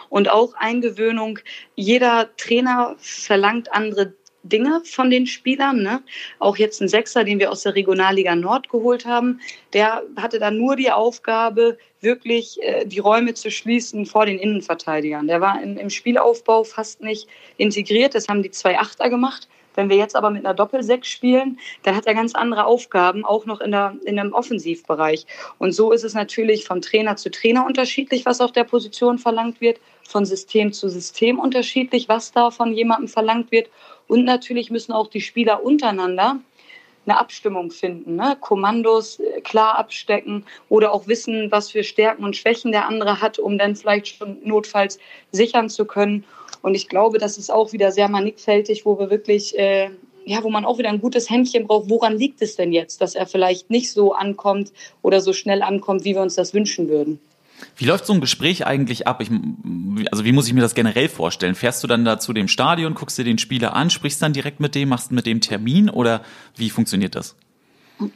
[0.10, 1.40] Und auch Eingewöhnung.
[1.76, 5.82] Jeder Trainer verlangt andere Dinge von den Spielern.
[5.82, 6.02] Ne?
[6.40, 9.40] Auch jetzt ein Sechser, den wir aus der Regionalliga Nord geholt haben,
[9.74, 15.28] der hatte dann nur die Aufgabe, wirklich äh, die Räume zu schließen vor den Innenverteidigern.
[15.28, 17.28] Der war im, im Spielaufbau fast nicht
[17.58, 18.16] integriert.
[18.16, 19.48] Das haben die zwei Achter gemacht.
[19.76, 23.46] Wenn wir jetzt aber mit einer Doppelsechs spielen, dann hat er ganz andere Aufgaben, auch
[23.46, 25.26] noch in, der, in einem Offensivbereich.
[25.60, 29.62] Und so ist es natürlich von Trainer zu Trainer unterschiedlich, was auf der Position verlangt
[29.62, 33.70] wird, von System zu System unterschiedlich, was da von jemandem verlangt wird.
[34.08, 36.40] Und natürlich müssen auch die Spieler untereinander
[37.06, 38.38] eine Abstimmung finden, ne?
[38.40, 43.40] Kommandos äh, klar abstecken oder auch wissen, was für Stärken und Schwächen der andere hat,
[43.40, 45.00] um dann vielleicht schon notfalls
[45.32, 46.24] sichern zu können.
[46.62, 49.90] Und ich glaube, das ist auch wieder sehr mannigfältig, wo wir wirklich, äh,
[50.26, 51.90] ja, wo man auch wieder ein gutes Händchen braucht.
[51.90, 56.04] Woran liegt es denn jetzt, dass er vielleicht nicht so ankommt oder so schnell ankommt,
[56.04, 57.20] wie wir uns das wünschen würden?
[57.76, 59.22] Wie läuft so ein Gespräch eigentlich ab?
[59.22, 59.30] Ich,
[60.12, 61.56] also wie muss ich mir das generell vorstellen?
[61.56, 64.60] Fährst du dann da zu dem Stadion, guckst dir den Spieler an, sprichst dann direkt
[64.60, 66.22] mit dem, machst mit dem Termin oder
[66.56, 67.36] wie funktioniert das?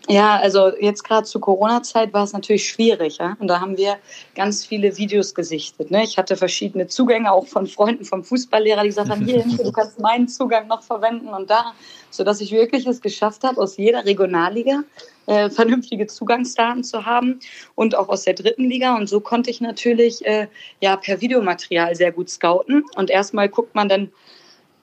[0.07, 3.17] Ja, also jetzt gerade zur Corona-Zeit war es natürlich schwierig.
[3.17, 3.35] Ja?
[3.39, 3.97] Und da haben wir
[4.35, 5.91] ganz viele Videos gesichtet.
[5.91, 6.03] Ne?
[6.03, 9.99] Ich hatte verschiedene Zugänge, auch von Freunden vom Fußballlehrer, die gesagt haben, hier, du kannst
[9.99, 11.73] meinen Zugang noch verwenden und da,
[12.09, 14.83] sodass ich wirklich es geschafft habe, aus jeder Regionalliga
[15.27, 17.39] äh, vernünftige Zugangsdaten zu haben
[17.75, 18.95] und auch aus der dritten Liga.
[18.95, 20.47] Und so konnte ich natürlich äh,
[20.81, 22.83] ja per Videomaterial sehr gut scouten.
[22.95, 24.11] Und erstmal guckt man dann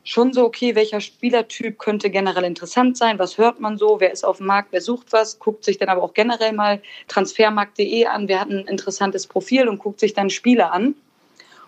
[0.04, 4.24] schon so, okay, welcher Spielertyp könnte generell interessant sein, was hört man so, wer ist
[4.24, 8.28] auf dem Markt, wer sucht was, guckt sich dann aber auch generell mal transfermarkt.de an,
[8.28, 10.94] wer hat ein interessantes Profil und guckt sich dann Spieler an.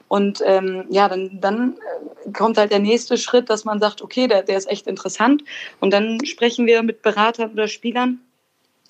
[0.09, 1.77] Und ähm, ja, dann, dann
[2.27, 5.43] äh, kommt halt der nächste Schritt, dass man sagt, okay, der, der ist echt interessant.
[5.81, 8.21] Und dann sprechen wir mit Beratern oder Spielern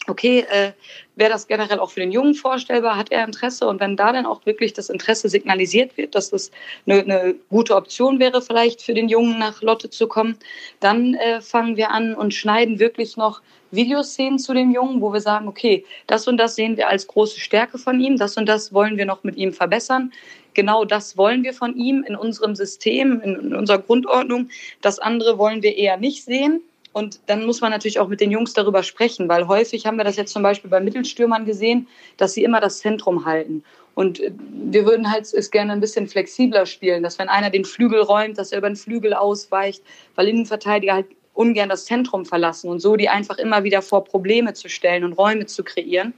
[0.07, 0.73] okay, äh,
[1.17, 4.27] wäre das generell auch für den Jungen vorstellbar, hat er Interesse und wenn da dann
[4.27, 6.51] auch wirklich das Interesse signalisiert wird, dass das
[6.87, 10.37] eine, eine gute Option wäre, vielleicht für den Jungen nach Lotte zu kommen,
[10.81, 15.21] dann äh, fangen wir an und schneiden wirklich noch Videoszenen zu dem Jungen, wo wir
[15.21, 18.73] sagen, okay, das und das sehen wir als große Stärke von ihm, das und das
[18.73, 20.13] wollen wir noch mit ihm verbessern.
[20.55, 24.51] Genau das wollen wir von ihm in unserem System, in unserer Grundordnung.
[24.83, 26.63] Das andere wollen wir eher nicht sehen.
[26.95, 30.05] Und dann muss man natürlich auch mit den Jungs darüber sprechen, weil häufig haben wir
[30.05, 33.65] das jetzt zum Beispiel bei Mittelstürmern gesehen, dass sie immer das Zentrum halten.
[33.97, 37.65] Und äh, wir würden halt es gerne ein bisschen flexibler spielen, dass wenn einer den
[37.65, 39.83] Flügel räumt, dass er über den Flügel ausweicht,
[40.15, 44.55] weil Innenverteidiger halt ungern das Zentrum verlassen und so die einfach immer wieder vor Probleme
[44.55, 46.15] zu stellen und Räume zu kreieren.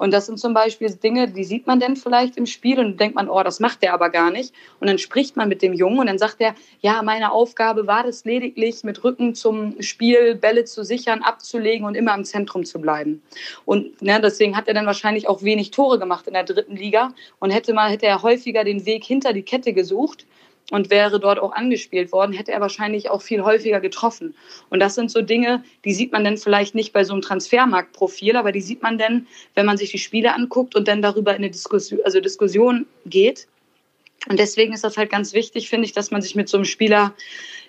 [0.00, 3.16] Und das sind zum Beispiel Dinge, die sieht man denn vielleicht im Spiel und denkt
[3.16, 4.54] man, oh, das macht der aber gar nicht.
[4.80, 8.06] Und dann spricht man mit dem Jungen und dann sagt er, ja, meine Aufgabe war
[8.06, 12.80] es lediglich, mit Rücken zum Spiel Bälle zu sichern, abzulegen und immer im Zentrum zu
[12.80, 13.20] bleiben.
[13.66, 17.12] Und ne, deswegen hat er dann wahrscheinlich auch wenig Tore gemacht in der dritten Liga
[17.38, 20.24] und hätte mal, hätte er häufiger den Weg hinter die Kette gesucht
[20.70, 24.34] und wäre dort auch angespielt worden, hätte er wahrscheinlich auch viel häufiger getroffen.
[24.70, 28.36] Und das sind so Dinge, die sieht man dann vielleicht nicht bei so einem Transfermarktprofil,
[28.36, 31.38] aber die sieht man dann, wenn man sich die Spiele anguckt und dann darüber in
[31.38, 33.46] eine Diskussion, also Diskussion geht.
[34.28, 36.66] Und deswegen ist das halt ganz wichtig, finde ich, dass man sich mit so einem
[36.66, 37.14] Spieler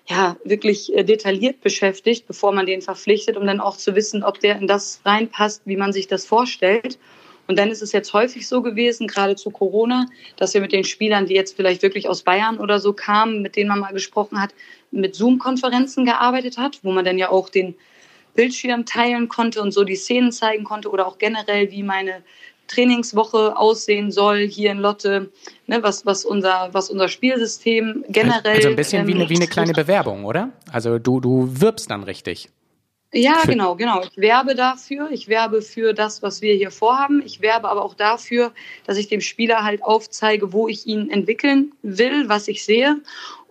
[0.07, 4.39] ja wirklich äh, detailliert beschäftigt, bevor man den verpflichtet, um dann auch zu wissen, ob
[4.39, 6.99] der in das reinpasst, wie man sich das vorstellt.
[7.51, 10.05] Und dann ist es jetzt häufig so gewesen, gerade zu Corona,
[10.37, 13.57] dass wir mit den Spielern, die jetzt vielleicht wirklich aus Bayern oder so kamen, mit
[13.57, 14.51] denen man mal gesprochen hat,
[14.89, 17.75] mit Zoom-Konferenzen gearbeitet hat, wo man dann ja auch den
[18.35, 22.23] Bildschirm teilen konnte und so die Szenen zeigen konnte oder auch generell, wie meine
[22.67, 25.29] Trainingswoche aussehen soll hier in Lotte,
[25.67, 28.55] ne, was, was, unser, was unser Spielsystem generell.
[28.55, 30.53] Also ein bisschen wie, ähm, eine, wie eine kleine Bewerbung, oder?
[30.71, 32.47] Also du, du wirbst dann richtig.
[33.13, 34.03] Ja, genau, genau.
[34.03, 35.11] Ich werbe dafür.
[35.11, 37.21] Ich werbe für das, was wir hier vorhaben.
[37.25, 38.53] Ich werbe aber auch dafür,
[38.85, 43.01] dass ich dem Spieler halt aufzeige, wo ich ihn entwickeln will, was ich sehe.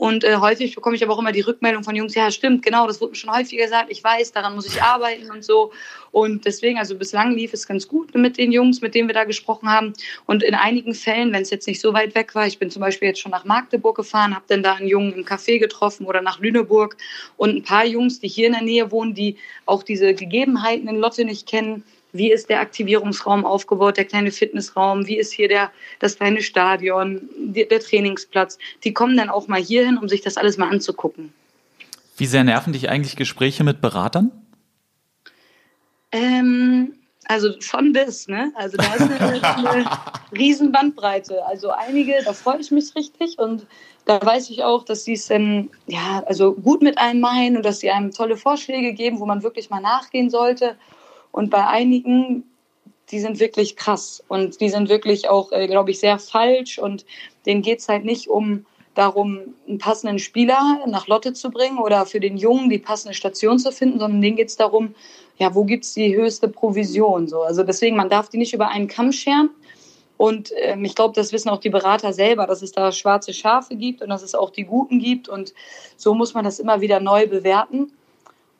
[0.00, 2.86] Und äh, häufig bekomme ich aber auch immer die Rückmeldung von Jungs, ja, stimmt, genau,
[2.86, 3.90] das wurde mir schon häufiger gesagt.
[3.90, 5.72] Ich weiß, daran muss ich arbeiten und so.
[6.10, 9.24] Und deswegen, also bislang lief es ganz gut mit den Jungs, mit denen wir da
[9.24, 9.92] gesprochen haben.
[10.24, 12.80] Und in einigen Fällen, wenn es jetzt nicht so weit weg war, ich bin zum
[12.80, 16.22] Beispiel jetzt schon nach Magdeburg gefahren, habe dann da einen Jungen im Café getroffen oder
[16.22, 16.96] nach Lüneburg
[17.36, 19.36] und ein paar Jungs, die hier in der Nähe wohnen, die
[19.66, 21.84] auch diese Gegebenheiten in Lotte nicht kennen.
[22.12, 25.06] Wie ist der Aktivierungsraum aufgebaut, der kleine Fitnessraum?
[25.06, 28.58] Wie ist hier der, das kleine Stadion, die, der Trainingsplatz?
[28.84, 31.32] Die kommen dann auch mal hierhin, um sich das alles mal anzugucken.
[32.16, 34.30] Wie sehr nerven dich eigentlich Gespräche mit Beratern?
[36.12, 36.94] Ähm,
[37.26, 38.52] also von bis, ne?
[38.56, 39.84] Also da ist eine, eine
[40.32, 41.46] riesen Bandbreite.
[41.46, 43.66] Also einige, da freue ich mich richtig und
[44.04, 47.64] da weiß ich auch, dass sie es ähm, ja, also gut mit einem meinen und
[47.64, 50.76] dass sie einem tolle Vorschläge geben, wo man wirklich mal nachgehen sollte.
[51.32, 52.44] Und bei einigen,
[53.10, 57.04] die sind wirklich krass und die sind wirklich auch, äh, glaube ich, sehr falsch und
[57.46, 62.20] denen geht's halt nicht um darum, einen passenden Spieler nach Lotte zu bringen oder für
[62.20, 64.94] den Jungen die passende Station zu finden, sondern denen geht's darum,
[65.38, 67.28] ja, wo gibt's die höchste Provision?
[67.28, 67.42] So.
[67.42, 69.50] Also deswegen, man darf die nicht über einen Kamm scheren.
[70.16, 73.74] Und ähm, ich glaube, das wissen auch die Berater selber, dass es da schwarze Schafe
[73.74, 75.30] gibt und dass es auch die Guten gibt.
[75.30, 75.54] Und
[75.96, 77.90] so muss man das immer wieder neu bewerten.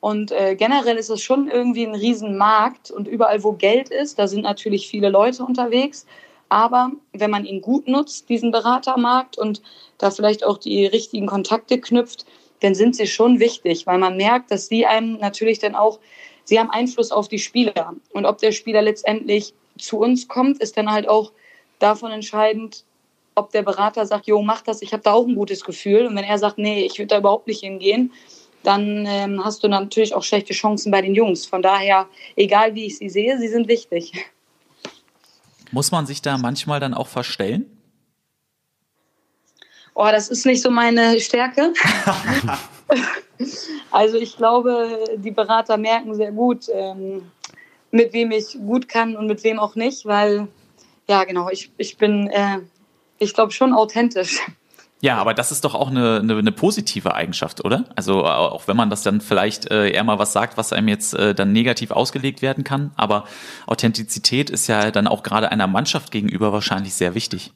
[0.01, 4.27] Und äh, generell ist es schon irgendwie ein Riesenmarkt und überall, wo Geld ist, da
[4.27, 6.07] sind natürlich viele Leute unterwegs.
[6.49, 9.61] Aber wenn man ihn gut nutzt, diesen Beratermarkt und
[9.99, 12.25] da vielleicht auch die richtigen Kontakte knüpft,
[12.61, 15.99] dann sind sie schon wichtig, weil man merkt, dass sie einem natürlich dann auch,
[16.45, 17.93] sie haben Einfluss auf die Spieler.
[18.11, 21.31] Und ob der Spieler letztendlich zu uns kommt, ist dann halt auch
[21.77, 22.85] davon entscheidend,
[23.35, 26.07] ob der Berater sagt, jo, mach das, ich habe da auch ein gutes Gefühl.
[26.07, 28.11] Und wenn er sagt, nee, ich würde da überhaupt nicht hingehen,
[28.63, 31.45] dann ähm, hast du natürlich auch schlechte Chancen bei den Jungs.
[31.45, 34.13] Von daher, egal wie ich sie sehe, sie sind wichtig.
[35.71, 37.65] Muss man sich da manchmal dann auch verstellen?
[39.93, 41.73] Oh, das ist nicht so meine Stärke.
[43.91, 47.31] also ich glaube, die Berater merken sehr gut, ähm,
[47.91, 50.47] mit wem ich gut kann und mit wem auch nicht, weil,
[51.07, 52.59] ja genau, ich, ich bin, äh,
[53.19, 54.39] ich glaube, schon authentisch.
[55.03, 57.85] Ja, aber das ist doch auch eine, eine, eine positive Eigenschaft, oder?
[57.95, 60.87] Also äh, auch wenn man das dann vielleicht äh, eher mal was sagt, was einem
[60.87, 63.25] jetzt äh, dann negativ ausgelegt werden kann, aber
[63.65, 67.51] Authentizität ist ja dann auch gerade einer Mannschaft gegenüber wahrscheinlich sehr wichtig.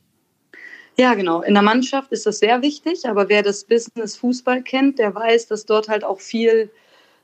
[0.97, 1.41] Ja, genau.
[1.41, 5.47] In der Mannschaft ist das sehr wichtig, aber wer das Business Fußball kennt, der weiß,
[5.47, 6.71] dass dort halt auch viel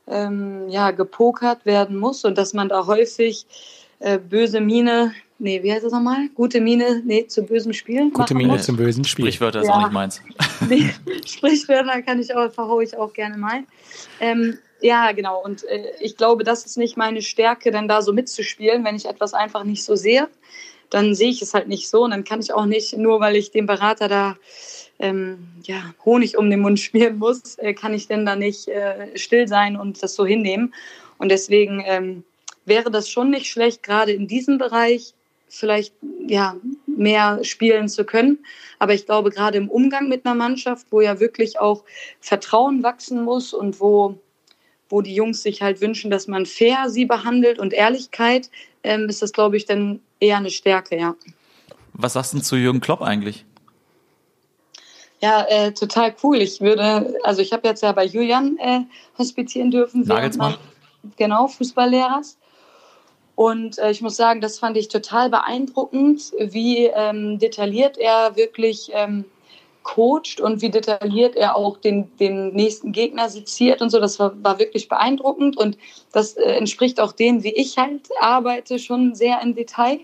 [0.06, 3.46] ähm, ja, gepokert werden muss und dass man da häufig
[3.98, 6.28] äh, böse Miene, nee, wie heißt das nochmal?
[6.34, 8.10] Gute Miene, nee, zu bösem Spiel.
[8.10, 8.64] Gute Miene muss.
[8.64, 9.26] zum bösen Spiel.
[9.26, 9.74] Sprichwörter ist Ja.
[9.74, 10.22] auch nicht meins.
[10.68, 10.90] Nee,
[11.26, 13.64] Sprichwörter kann ich auch, verhaue ich auch gerne mal.
[14.20, 15.42] Ähm, ja, genau.
[15.44, 19.06] Und äh, ich glaube, das ist nicht meine Stärke, dann da so mitzuspielen, wenn ich
[19.06, 20.28] etwas einfach nicht so sehe.
[20.90, 23.34] Dann sehe ich es halt nicht so und dann kann ich auch nicht, nur weil
[23.36, 24.36] ich dem Berater da
[24.98, 29.16] ähm, ja, Honig um den Mund schmieren muss, äh, kann ich denn da nicht äh,
[29.18, 30.72] still sein und das so hinnehmen.
[31.18, 32.24] Und deswegen ähm,
[32.66, 35.14] wäre das schon nicht schlecht, gerade in diesem Bereich
[35.52, 35.94] vielleicht
[36.26, 38.38] ja, mehr spielen zu können.
[38.78, 41.84] Aber ich glaube, gerade im Umgang mit einer Mannschaft, wo ja wirklich auch
[42.20, 44.18] Vertrauen wachsen muss und wo,
[44.88, 48.50] wo die Jungs sich halt wünschen, dass man fair sie behandelt und Ehrlichkeit,
[48.82, 51.14] ähm, ist das, glaube ich, dann eher eine Stärke, ja.
[51.92, 53.44] Was sagst du zu Jürgen Klopp eigentlich?
[55.20, 56.38] Ja, äh, total cool.
[56.38, 58.80] Ich würde, also ich habe jetzt ja bei Julian äh,
[59.18, 60.04] hospitieren dürfen.
[60.04, 60.56] Nagelsmann?
[61.16, 62.38] Genau, Fußballlehrers.
[63.34, 68.90] Und äh, ich muss sagen, das fand ich total beeindruckend, wie ähm, detailliert er wirklich
[68.92, 69.24] ähm,
[69.82, 74.00] coacht und wie detailliert er auch den, den nächsten Gegner seziert und so.
[74.00, 75.78] Das war, war wirklich beeindruckend und
[76.12, 80.00] das äh, entspricht auch dem, wie ich halt arbeite, schon sehr im Detail.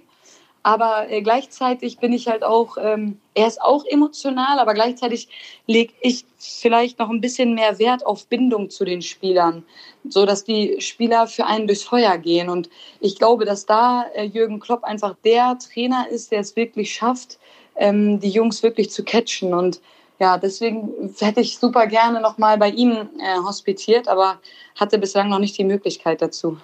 [0.69, 5.31] Aber äh, gleichzeitig bin ich halt auch, ähm, er ist auch emotional, aber gleichzeitig
[5.67, 9.65] lege ich vielleicht noch ein bisschen mehr Wert auf Bindung zu den Spielern,
[10.11, 12.51] so dass die Spieler für einen durchs Feuer gehen.
[12.51, 12.69] Und
[13.01, 17.39] ich glaube, dass da äh, Jürgen Klopp einfach der Trainer ist, der es wirklich schafft,
[17.77, 19.55] ähm, die Jungs wirklich zu catchen.
[19.55, 19.81] Und
[20.19, 24.39] ja, deswegen hätte ich super gerne noch mal bei ihm äh, hospitiert, aber
[24.79, 26.59] hatte bislang noch nicht die Möglichkeit dazu.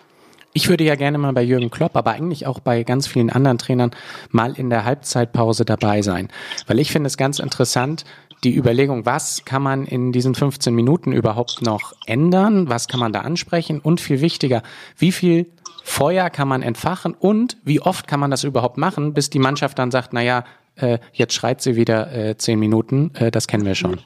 [0.56, 3.58] Ich würde ja gerne mal bei Jürgen Klopp, aber eigentlich auch bei ganz vielen anderen
[3.58, 3.90] Trainern
[4.30, 6.28] mal in der Halbzeitpause dabei sein.
[6.68, 8.04] Weil ich finde es ganz interessant,
[8.44, 12.68] die Überlegung, was kann man in diesen 15 Minuten überhaupt noch ändern?
[12.68, 13.80] Was kann man da ansprechen?
[13.80, 14.62] Und viel wichtiger,
[14.96, 15.46] wie viel
[15.82, 19.80] Feuer kann man entfachen und wie oft kann man das überhaupt machen, bis die Mannschaft
[19.80, 20.44] dann sagt, naja,
[20.76, 23.98] äh, jetzt schreit sie wieder äh, zehn Minuten, äh, das kennen wir schon.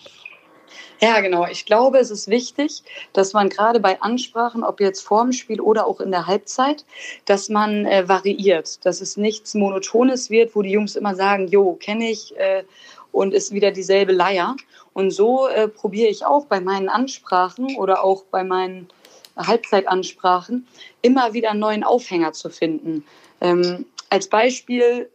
[1.00, 1.46] Ja, genau.
[1.46, 2.82] Ich glaube, es ist wichtig,
[3.12, 6.84] dass man gerade bei Ansprachen, ob jetzt vorm Spiel oder auch in der Halbzeit,
[7.24, 11.74] dass man äh, variiert, dass es nichts Monotones wird, wo die Jungs immer sagen, jo,
[11.74, 12.64] kenne ich äh,
[13.12, 14.56] und ist wieder dieselbe Leier.
[14.92, 18.88] Und so äh, probiere ich auch bei meinen Ansprachen oder auch bei meinen
[19.37, 20.66] Halbzeitansprachen
[21.02, 23.04] immer wieder einen neuen Aufhänger zu finden.
[23.40, 25.08] Ähm, als Beispiel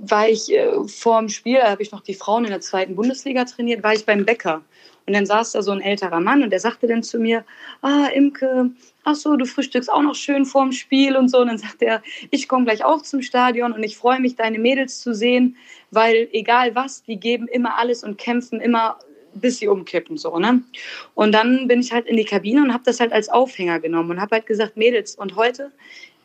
[0.00, 2.96] war ich äh, vor dem Spiel, da habe ich noch die Frauen in der zweiten
[2.96, 4.62] Bundesliga trainiert, war ich beim Bäcker.
[5.08, 7.42] Und dann saß da so ein älterer Mann und der sagte dann zu mir,
[7.80, 8.70] ah, Imke,
[9.04, 11.38] ach so, du frühstückst auch noch schön vorm Spiel und so.
[11.38, 14.58] Und dann sagt er, ich komme gleich auch zum Stadion und ich freue mich, deine
[14.58, 15.56] Mädels zu sehen,
[15.90, 18.98] weil egal was, die geben immer alles und kämpfen immer
[19.34, 20.62] bis sie umkippen so ne
[21.14, 24.12] und dann bin ich halt in die Kabine und habe das halt als Aufhänger genommen
[24.12, 25.70] und habe halt gesagt Mädels und heute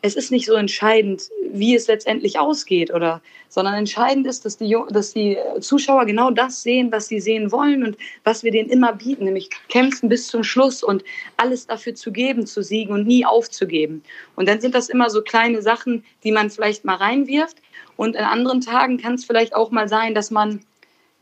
[0.04, 4.76] es ist nicht so entscheidend, wie es letztendlich ausgeht, oder, sondern entscheidend ist, dass die,
[4.90, 8.92] dass die Zuschauer genau das sehen, was sie sehen wollen und was wir denen immer
[8.92, 11.02] bieten, nämlich kämpfen bis zum Schluss und
[11.38, 14.02] alles dafür zu geben, zu siegen und nie aufzugeben.
[14.36, 17.56] Und dann sind das immer so kleine Sachen, die man vielleicht mal reinwirft.
[17.96, 20.60] Und an anderen Tagen kann es vielleicht auch mal sein, dass man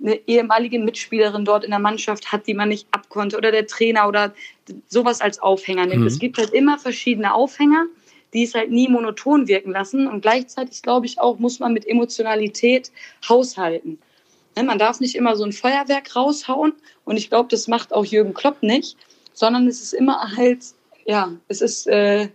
[0.02, 4.08] eine ehemalige Mitspielerin dort in der Mannschaft hat, die man nicht abkonnte oder der Trainer
[4.08, 4.34] oder
[4.88, 6.00] sowas als Aufhänger nimmt.
[6.00, 6.06] Mhm.
[6.08, 7.86] Es gibt halt immer verschiedene Aufhänger
[8.32, 10.06] die es halt nie monoton wirken lassen.
[10.06, 12.90] Und gleichzeitig, glaube ich, auch muss man mit Emotionalität
[13.28, 13.98] haushalten.
[14.56, 16.74] Ne, man darf nicht immer so ein Feuerwerk raushauen.
[17.04, 18.96] Und ich glaube, das macht auch Jürgen Klopp nicht,
[19.32, 20.64] sondern es ist immer halt,
[21.04, 22.28] ja, es ist äh,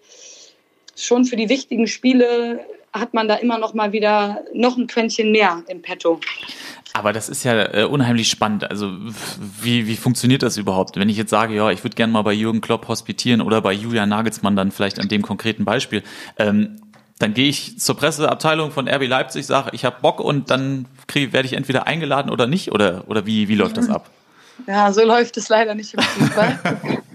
[0.95, 5.31] schon für die wichtigen Spiele hat man da immer noch mal wieder noch ein Quäntchen
[5.31, 6.19] mehr im Petto.
[6.97, 8.69] Aber das ist ja äh, unheimlich spannend.
[8.71, 8.91] Also
[9.61, 10.95] wie, wie funktioniert das überhaupt?
[10.95, 13.71] Wenn ich jetzt sage, ja, ich würde gerne mal bei Jürgen Klopp hospitieren oder bei
[13.71, 16.01] Julian Nagelsmann dann vielleicht an dem konkreten Beispiel,
[16.39, 16.81] ähm,
[17.19, 21.33] dann gehe ich zur Presseabteilung von RB Leipzig, sage, ich habe Bock und dann krieg,
[21.33, 24.09] werde ich entweder eingeladen oder nicht oder, oder wie, wie läuft das ab?
[24.65, 26.59] Ja, so läuft es leider nicht im Fußball.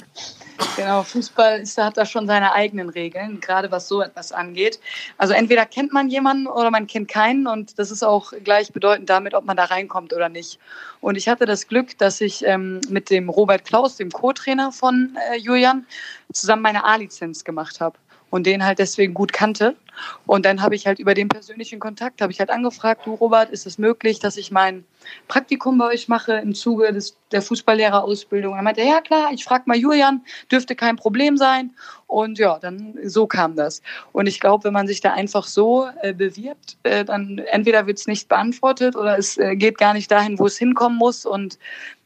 [0.77, 4.81] Genau, Fußball ist, hat da schon seine eigenen Regeln, gerade was so etwas angeht.
[5.18, 9.35] Also entweder kennt man jemanden oder man kennt keinen und das ist auch gleichbedeutend damit,
[9.35, 10.59] ob man da reinkommt oder nicht.
[11.01, 15.16] Und ich hatte das Glück, dass ich ähm, mit dem Robert Klaus, dem Co-Trainer von
[15.33, 15.87] äh, Julian,
[16.33, 17.98] zusammen meine A-Lizenz gemacht habe
[18.33, 19.77] und den halt deswegen gut kannte.
[20.25, 23.51] Und dann habe ich halt über den persönlichen Kontakt, habe ich halt angefragt, du Robert,
[23.51, 24.85] ist es möglich, dass ich mein
[25.29, 28.57] Praktikum bei euch mache im Zuge des, der Fußballlehrerausbildung?
[28.57, 31.73] Er meinte, ja klar, ich frage mal Julian, dürfte kein Problem sein.
[32.07, 33.83] Und ja, dann so kam das.
[34.12, 37.99] Und ich glaube, wenn man sich da einfach so äh, bewirbt, äh, dann entweder wird
[37.99, 41.27] es nicht beantwortet oder es äh, geht gar nicht dahin, wo es hinkommen muss.
[41.27, 41.59] Und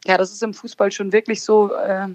[0.04, 1.72] ja, das ist im Fußball schon wirklich so.
[1.72, 2.08] Äh,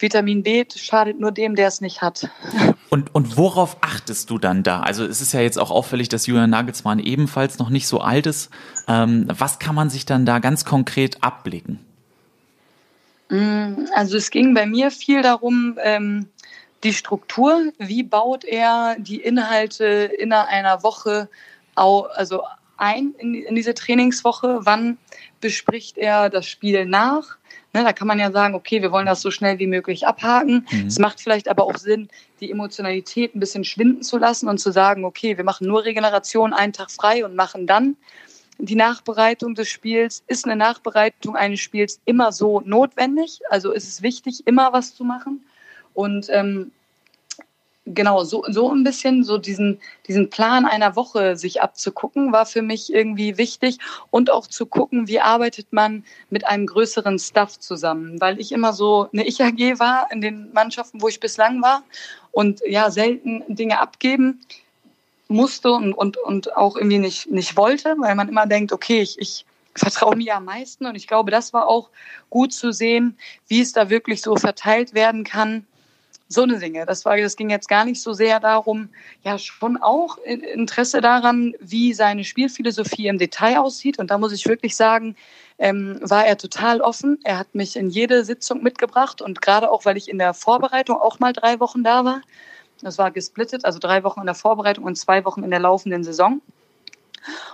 [0.00, 2.28] Vitamin B schadet nur dem, der es nicht hat.
[2.94, 4.78] Und, und worauf achtest du dann da?
[4.78, 8.24] Also es ist ja jetzt auch auffällig, dass Julian Nagelsmann ebenfalls noch nicht so alt
[8.28, 8.50] ist.
[8.86, 11.80] Ähm, was kann man sich dann da ganz konkret abblicken?
[13.30, 16.28] Mm, also es ging bei mir viel darum, ähm,
[16.84, 21.28] die Struktur, wie baut er die Inhalte in einer Woche
[21.74, 22.42] also
[22.76, 24.98] ein in diese Trainingswoche, wann
[25.40, 27.38] bespricht er das Spiel nach,
[27.74, 30.64] Ne, da kann man ja sagen, okay, wir wollen das so schnell wie möglich abhaken.
[30.70, 30.86] Mhm.
[30.86, 32.08] Es macht vielleicht aber auch Sinn,
[32.40, 36.52] die Emotionalität ein bisschen schwinden zu lassen und zu sagen, okay, wir machen nur Regeneration
[36.52, 37.96] einen Tag frei und machen dann
[38.58, 40.22] die Nachbereitung des Spiels.
[40.28, 43.40] Ist eine Nachbereitung eines Spiels immer so notwendig?
[43.50, 45.44] Also ist es wichtig, immer was zu machen?
[45.94, 46.70] Und ähm,
[47.86, 52.62] genau, so, so ein bisschen so diesen, diesen Plan einer Woche sich abzugucken, war für
[52.62, 53.78] mich irgendwie wichtig.
[54.10, 58.72] Und auch zu gucken, wie arbeitet man mit einem größeren Staff zusammen, weil ich immer
[58.72, 61.82] so eine Ich-AG war in den Mannschaften, wo ich bislang war.
[62.32, 64.40] Und ja, selten Dinge abgeben
[65.28, 69.18] musste und, und, und auch irgendwie nicht, nicht wollte, weil man immer denkt, okay, ich,
[69.18, 70.86] ich vertraue mir am meisten.
[70.86, 71.90] Und ich glaube, das war auch
[72.30, 73.16] gut zu sehen,
[73.48, 75.66] wie es da wirklich so verteilt werden kann,
[76.28, 76.86] so eine Dinge.
[76.86, 78.88] Das, war, das ging jetzt gar nicht so sehr darum,
[79.22, 83.98] ja, schon auch Interesse daran, wie seine Spielphilosophie im Detail aussieht.
[83.98, 85.16] Und da muss ich wirklich sagen,
[85.58, 87.18] ähm, war er total offen.
[87.24, 90.96] Er hat mich in jede Sitzung mitgebracht und gerade auch, weil ich in der Vorbereitung
[90.96, 92.22] auch mal drei Wochen da war.
[92.80, 96.04] Das war gesplittet, also drei Wochen in der Vorbereitung und zwei Wochen in der laufenden
[96.04, 96.40] Saison.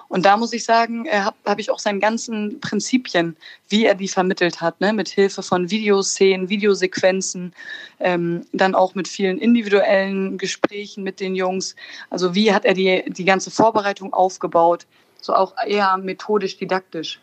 [0.09, 3.37] Und da muss ich sagen, habe hab ich auch seinen ganzen Prinzipien,
[3.69, 4.93] wie er die vermittelt hat, ne?
[4.93, 7.53] mit Hilfe von Videoszenen, Videosequenzen,
[8.01, 11.77] ähm, dann auch mit vielen individuellen Gesprächen mit den Jungs.
[12.11, 14.87] Also wie hat er die, die ganze Vorbereitung aufgebaut?
[15.21, 17.21] So auch eher methodisch, didaktisch.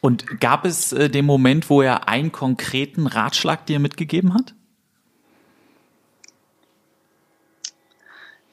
[0.00, 4.54] Und gab es äh, den Moment, wo er einen konkreten Ratschlag dir mitgegeben hat?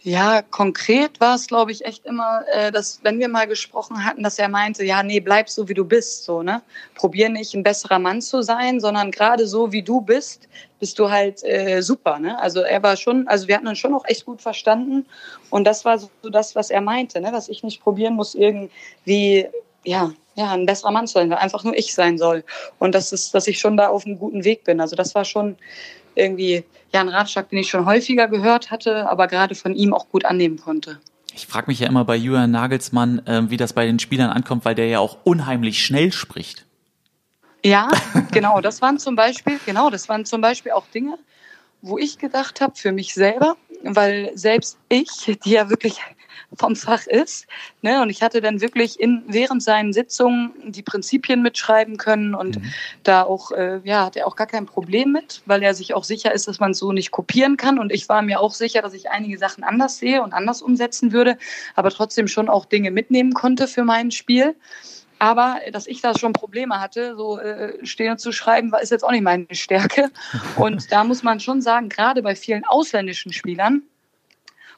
[0.02, 4.24] Ja, konkret war es, glaube ich, echt immer, äh, dass, wenn wir mal gesprochen hatten,
[4.24, 6.62] dass er meinte, ja, nee, bleib so, wie du bist, so, ne?
[6.96, 10.48] Probier nicht ein besserer Mann zu sein, sondern gerade so, wie du bist,
[10.80, 12.40] bist du halt äh, super, ne?
[12.40, 15.06] Also er war schon, also wir hatten uns schon auch echt gut verstanden
[15.50, 17.34] und das war so das, was er meinte, ne?
[17.34, 19.50] Dass ich nicht probieren muss, irgendwie,
[19.84, 22.46] ja, ja, ein besserer Mann zu sein, einfach nur ich sein soll.
[22.80, 24.80] Und das ist, dass ich schon da auf einem guten Weg bin.
[24.80, 25.58] Also das war schon
[26.16, 30.10] irgendwie ja ein Ratschlag, den ich schon häufiger gehört hatte, aber gerade von ihm auch
[30.10, 31.00] gut annehmen konnte.
[31.36, 34.66] Ich frage mich ja immer bei Julian Nagelsmann, äh, wie das bei den Spielern ankommt,
[34.66, 36.66] weil der ja auch unheimlich schnell spricht.
[37.64, 37.90] Ja,
[38.32, 38.62] genau.
[38.62, 41.18] Das waren zum Beispiel, genau, das waren zum Beispiel auch Dinge,
[41.82, 46.02] wo ich gedacht habe für mich selber, weil selbst ich, die ja wirklich
[46.56, 47.48] vom Fach ist.
[47.82, 48.02] Ne?
[48.02, 52.74] Und ich hatte dann wirklich in, während seinen Sitzungen die Prinzipien mitschreiben können und mhm.
[53.04, 56.04] da auch, äh, ja, hat er auch gar kein Problem mit, weil er sich auch
[56.04, 57.80] sicher ist, dass man es so nicht kopieren kann.
[57.80, 61.12] Und ich war mir auch sicher, dass ich einige Sachen anders sehe und anders umsetzen
[61.12, 61.38] würde,
[61.76, 64.56] aber trotzdem schon auch Dinge mitnehmen konnte für mein Spiel.
[65.20, 69.12] Aber dass ich da schon Probleme hatte, so äh, stehen zu schreiben, ist jetzt auch
[69.12, 70.10] nicht meine Stärke.
[70.56, 73.84] Und da muss man schon sagen, gerade bei vielen ausländischen Spielern,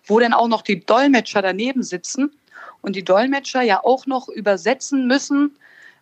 [0.05, 2.31] wo dann auch noch die Dolmetscher daneben sitzen
[2.81, 5.57] und die Dolmetscher ja auch noch übersetzen müssen,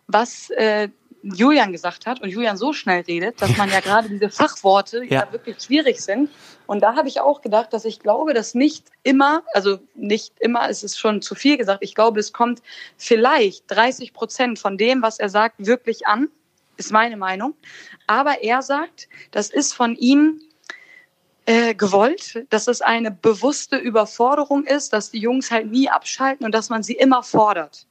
[0.06, 0.88] was äh,
[1.22, 5.24] Julian gesagt hat und Julian so schnell redet, dass man ja gerade diese Fachworte ja.
[5.24, 5.32] ja.
[5.32, 6.30] wirklich schwierig sind.
[6.66, 10.68] Und da habe ich auch gedacht, dass ich glaube, dass nicht immer, also nicht immer,
[10.68, 12.62] es ist schon zu viel gesagt, ich glaube, es kommt
[12.96, 16.28] vielleicht 30 Prozent von dem, was er sagt, wirklich an,
[16.76, 17.54] ist meine Meinung.
[18.06, 20.40] Aber er sagt, das ist von ihm
[21.50, 26.54] äh, gewollt, dass es eine bewusste Überforderung ist, dass die Jungs halt nie abschalten und
[26.54, 27.88] dass man sie immer fordert.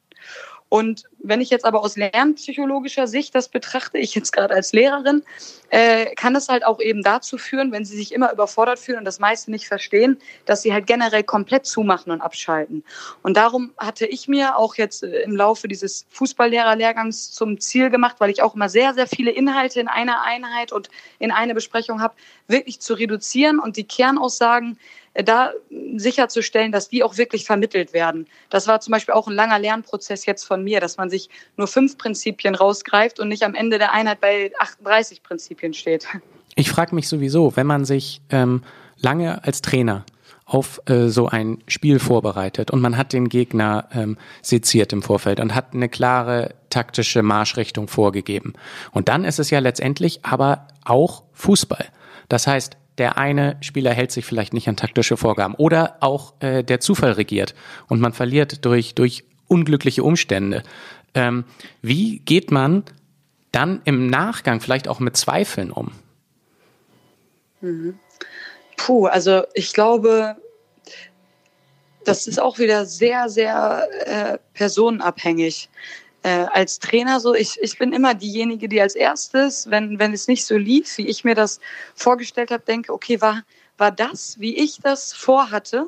[0.69, 5.23] Und wenn ich jetzt aber aus lernpsychologischer Sicht das betrachte, ich jetzt gerade als Lehrerin,
[5.69, 9.05] äh, kann es halt auch eben dazu führen, wenn sie sich immer überfordert fühlen und
[9.05, 12.83] das meiste nicht verstehen, dass sie halt generell komplett zumachen und abschalten.
[13.21, 18.15] Und darum hatte ich mir auch jetzt äh, im Laufe dieses Fußballlehrerlehrgangs zum Ziel gemacht,
[18.19, 20.89] weil ich auch immer sehr, sehr viele Inhalte in einer Einheit und
[21.19, 22.15] in einer Besprechung habe,
[22.47, 24.77] wirklich zu reduzieren und die Kernaussagen
[25.13, 25.51] äh, da
[25.95, 28.27] sicherzustellen, dass die auch wirklich vermittelt werden.
[28.49, 31.67] Das war zum Beispiel auch ein langer Lernprozess jetzt von mir, dass man sich nur
[31.67, 36.07] fünf Prinzipien rausgreift und nicht am Ende der Einheit bei 38 Prinzipien steht.
[36.55, 38.63] Ich frage mich sowieso, wenn man sich ähm,
[38.97, 40.05] lange als Trainer
[40.49, 45.39] auf äh, so ein Spiel vorbereitet und man hat den Gegner ähm, seziert im Vorfeld
[45.39, 48.53] und hat eine klare taktische Marschrichtung vorgegeben.
[48.91, 51.85] Und dann ist es ja letztendlich aber auch Fußball.
[52.29, 56.63] Das heißt, der eine Spieler hält sich vielleicht nicht an taktische Vorgaben oder auch äh,
[56.63, 57.53] der Zufall regiert
[57.87, 60.63] und man verliert durch, durch unglückliche Umstände.
[61.13, 61.45] Ähm,
[61.81, 62.83] wie geht man
[63.51, 65.91] dann im Nachgang vielleicht auch mit Zweifeln um?
[68.77, 70.37] Puh, also ich glaube,
[72.05, 75.69] das ist auch wieder sehr, sehr äh, personenabhängig
[76.23, 80.27] äh, als Trainer so, ich, ich bin immer diejenige, die als erstes, wenn, wenn es
[80.27, 81.59] nicht so lief, wie ich mir das
[81.95, 83.43] vorgestellt habe, denke, okay, war,
[83.77, 85.87] war das, wie ich das vorhatte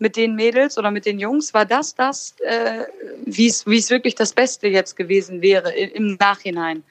[0.00, 2.86] mit den Mädels oder mit den Jungs, war das das, äh,
[3.24, 6.82] wie es wirklich das Beste jetzt gewesen wäre im Nachhinein.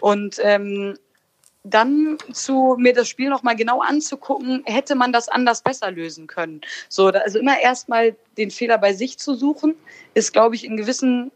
[0.00, 0.96] Und ähm,
[1.64, 6.26] dann zu mir das Spiel noch mal genau anzugucken, hätte man das anders besser lösen
[6.26, 6.62] können.
[6.88, 9.74] So, also immer erstmal den Fehler bei sich zu suchen,
[10.14, 11.30] ist, glaube ich, in gewissen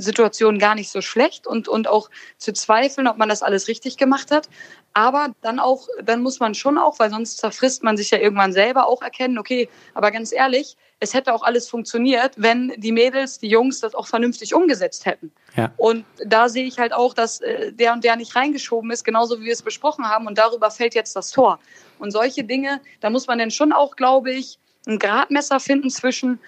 [0.00, 3.96] Situation gar nicht so schlecht und, und auch zu zweifeln, ob man das alles richtig
[3.96, 4.48] gemacht hat.
[4.94, 8.52] Aber dann auch, dann muss man schon auch, weil sonst zerfrisst man sich ja irgendwann
[8.52, 13.38] selber auch erkennen, okay, aber ganz ehrlich, es hätte auch alles funktioniert, wenn die Mädels,
[13.38, 15.30] die Jungs das auch vernünftig umgesetzt hätten.
[15.56, 15.72] Ja.
[15.76, 19.40] Und da sehe ich halt auch, dass äh, der und der nicht reingeschoben ist, genauso
[19.40, 20.26] wie wir es besprochen haben.
[20.26, 21.60] Und darüber fällt jetzt das Tor.
[21.98, 26.40] Und solche Dinge, da muss man dann schon auch, glaube ich, ein Gradmesser finden zwischen,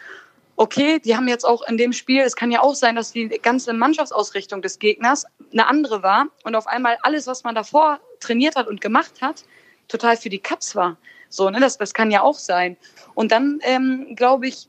[0.61, 3.29] okay, die haben jetzt auch in dem Spiel, es kann ja auch sein, dass die
[3.29, 8.57] ganze Mannschaftsausrichtung des Gegners eine andere war und auf einmal alles, was man davor trainiert
[8.57, 9.45] hat und gemacht hat,
[9.89, 10.99] total für die Katz war.
[11.31, 12.77] So, ne, das, das kann ja auch sein.
[13.15, 14.69] Und dann, ähm, glaube ich,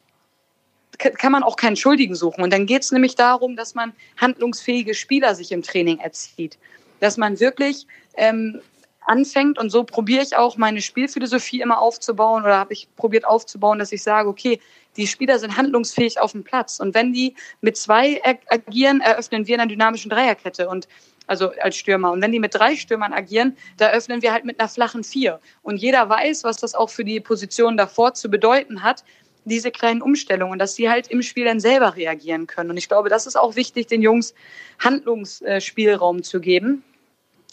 [0.98, 2.42] kann man auch keinen Schuldigen suchen.
[2.42, 6.58] Und dann geht es nämlich darum, dass man handlungsfähige Spieler sich im Training erzieht.
[7.02, 7.86] Dass man wirklich
[8.16, 8.62] ähm,
[9.02, 13.80] anfängt und so probiere ich auch meine Spielphilosophie immer aufzubauen oder habe ich probiert aufzubauen,
[13.80, 14.60] dass ich sage, okay,
[14.98, 16.80] die Spieler sind handlungsfähig auf dem Platz.
[16.80, 20.88] Und wenn die mit zwei agieren, eröffnen wir eine dynamischen Dreierkette und
[21.28, 22.12] also als Stürmer.
[22.12, 25.40] Und wenn die mit drei Stürmern agieren, da öffnen wir halt mit einer flachen Vier.
[25.64, 29.04] Und jeder weiß, was das auch für die Position davor zu bedeuten hat,
[29.46, 32.70] diese kleinen Umstellungen, dass sie halt im Spiel dann selber reagieren können.
[32.70, 34.34] Und ich glaube, das ist auch wichtig, den Jungs
[34.80, 36.84] Handlungsspielraum zu geben,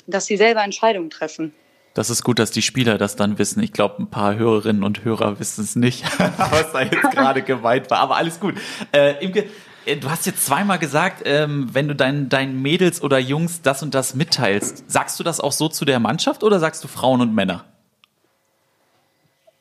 [0.09, 1.53] dass sie selber Entscheidungen treffen.
[1.95, 3.63] Das ist gut, dass die Spieler das dann wissen.
[3.63, 7.91] Ich glaube, ein paar Hörerinnen und Hörer wissen es nicht, was da jetzt gerade gemeint
[7.91, 7.99] war.
[7.99, 8.55] Aber alles gut.
[8.93, 9.49] Äh, Imke,
[9.85, 13.83] äh, du hast jetzt zweimal gesagt, ähm, wenn du deinen deinen Mädels oder Jungs das
[13.83, 17.21] und das mitteilst, sagst du das auch so zu der Mannschaft oder sagst du Frauen
[17.21, 17.65] und Männer?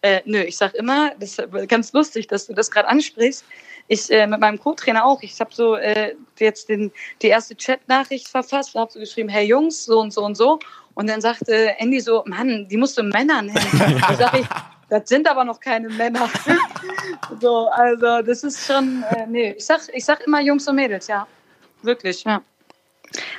[0.01, 3.43] Äh, nö, ich sag immer, das ist ganz lustig, dass du das gerade ansprichst.
[3.87, 5.21] Ich äh, mit meinem Co-Trainer auch.
[5.21, 9.45] Ich habe so äh, jetzt den, die erste Chat-Nachricht verfasst und habe so geschrieben, hey
[9.45, 10.59] Jungs, so und so und so.
[10.93, 14.01] Und dann sagte Andy so, Mann, die musst du Männer nennen.
[14.07, 14.47] da sag ich,
[14.89, 16.29] das sind aber noch keine Männer.
[17.39, 21.07] so, also das ist schon, äh, nee, ich sag, ich sag immer Jungs und Mädels,
[21.07, 21.27] ja.
[21.81, 22.41] Wirklich, ja.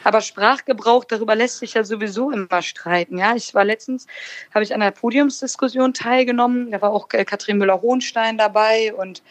[0.04, 3.18] Aber Sprachgebrauch, darüber lässt sich ja sowieso immer streiten.
[3.18, 4.06] Ja, ich war letztens,
[4.54, 6.70] habe ich an einer Podiumsdiskussion teilgenommen.
[6.70, 9.22] Da war auch äh, Katrin Müller-Hohenstein dabei und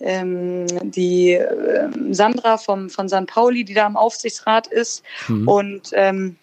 [0.00, 3.26] ähm, die äh, Sandra vom, von St.
[3.26, 5.02] Pauli, die da im Aufsichtsrat ist.
[5.28, 5.48] Mhm.
[5.48, 6.36] Und ähm,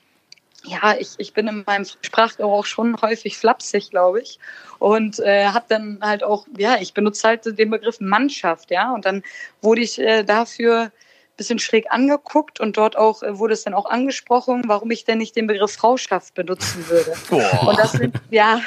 [0.65, 4.39] ja, ich, ich bin in meinem Sprachgebrauch schon häufig flapsig, glaube ich.
[4.79, 8.93] Und äh, habe dann halt auch, ja, ich benutze halt den Begriff Mannschaft, ja.
[8.93, 9.23] Und dann
[9.61, 10.91] wurde ich äh, dafür
[11.37, 15.17] bisschen schräg angeguckt und dort auch äh, wurde es dann auch angesprochen, warum ich denn
[15.17, 17.13] nicht den Begriff Frauschaft benutzen würde.
[17.29, 17.67] Boah.
[17.69, 18.61] Und das sind, ja,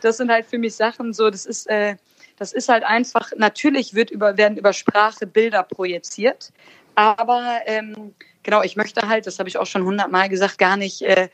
[0.00, 1.96] das sind halt für mich Sachen so, das ist, äh,
[2.36, 6.52] das ist halt einfach, natürlich wird über, werden über Sprache Bilder projiziert,
[6.94, 11.02] aber ähm, genau, ich möchte halt, das habe ich auch schon hundertmal gesagt, gar nicht
[11.02, 11.28] äh,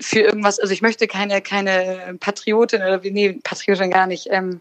[0.00, 4.60] für irgendwas, also ich möchte keine, keine Patriotin oder nee, Patriotin gar nicht, ähm,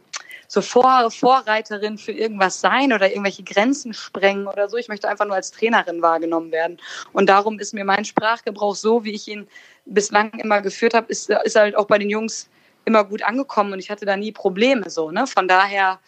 [0.54, 4.78] so Vor Vorreiterin für irgendwas sein oder irgendwelche Grenzen sprengen oder so.
[4.78, 6.78] Ich möchte einfach nur als Trainerin wahrgenommen werden.
[7.12, 9.48] Und darum ist mir mein Sprachgebrauch so, wie ich ihn
[9.86, 12.50] bislang immer geführt habe, ist, ist halt auch bei den Jungs
[12.86, 15.12] immer gut angekommen und ich hatte da nie Probleme so.
[15.12, 15.28] Ne?
[15.28, 16.00] Von daher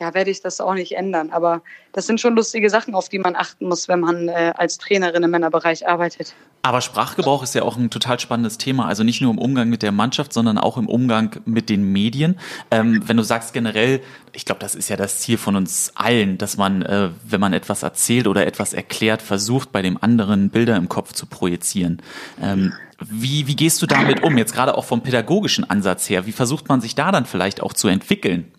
[0.00, 1.30] ja, werde ich das auch nicht ändern.
[1.30, 1.62] Aber
[1.92, 5.22] das sind schon lustige Sachen, auf die man achten muss, wenn man äh, als Trainerin
[5.22, 6.34] im Männerbereich arbeitet.
[6.62, 8.86] Aber Sprachgebrauch ist ja auch ein total spannendes Thema.
[8.86, 12.38] Also nicht nur im Umgang mit der Mannschaft, sondern auch im Umgang mit den Medien.
[12.70, 14.00] Ähm, wenn du sagst generell,
[14.32, 17.52] ich glaube, das ist ja das Ziel von uns allen, dass man, äh, wenn man
[17.52, 22.02] etwas erzählt oder etwas erklärt, versucht, bei dem anderen Bilder im Kopf zu projizieren.
[22.40, 24.36] Ähm, wie, wie gehst du damit um?
[24.36, 26.26] Jetzt gerade auch vom pädagogischen Ansatz her.
[26.26, 28.52] Wie versucht man sich da dann vielleicht auch zu entwickeln?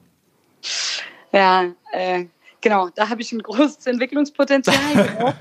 [1.32, 2.26] Ja, äh,
[2.60, 4.76] genau, da habe ich ein großes Entwicklungspotenzial.
[4.94, 5.34] genau.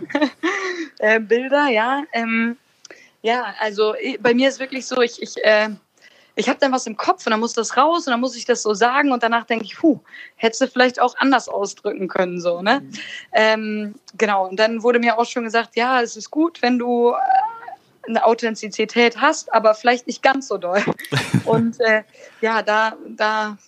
[0.99, 2.03] äh, Bilder, ja.
[2.13, 2.57] Ähm,
[3.23, 5.71] ja, also bei mir ist wirklich so, ich, ich, äh,
[6.37, 8.45] ich habe dann was im Kopf und dann muss das raus und dann muss ich
[8.47, 10.01] das so sagen und danach denke ich, puh,
[10.37, 12.81] hättest du vielleicht auch anders ausdrücken können, so, ne?
[12.81, 12.93] Mhm.
[13.33, 17.11] Ähm, genau, und dann wurde mir auch schon gesagt, ja, es ist gut, wenn du
[17.11, 17.15] äh,
[18.11, 20.83] eine Authentizität hast, aber vielleicht nicht ganz so doll.
[21.45, 22.03] Und äh,
[22.41, 23.59] ja, da, da.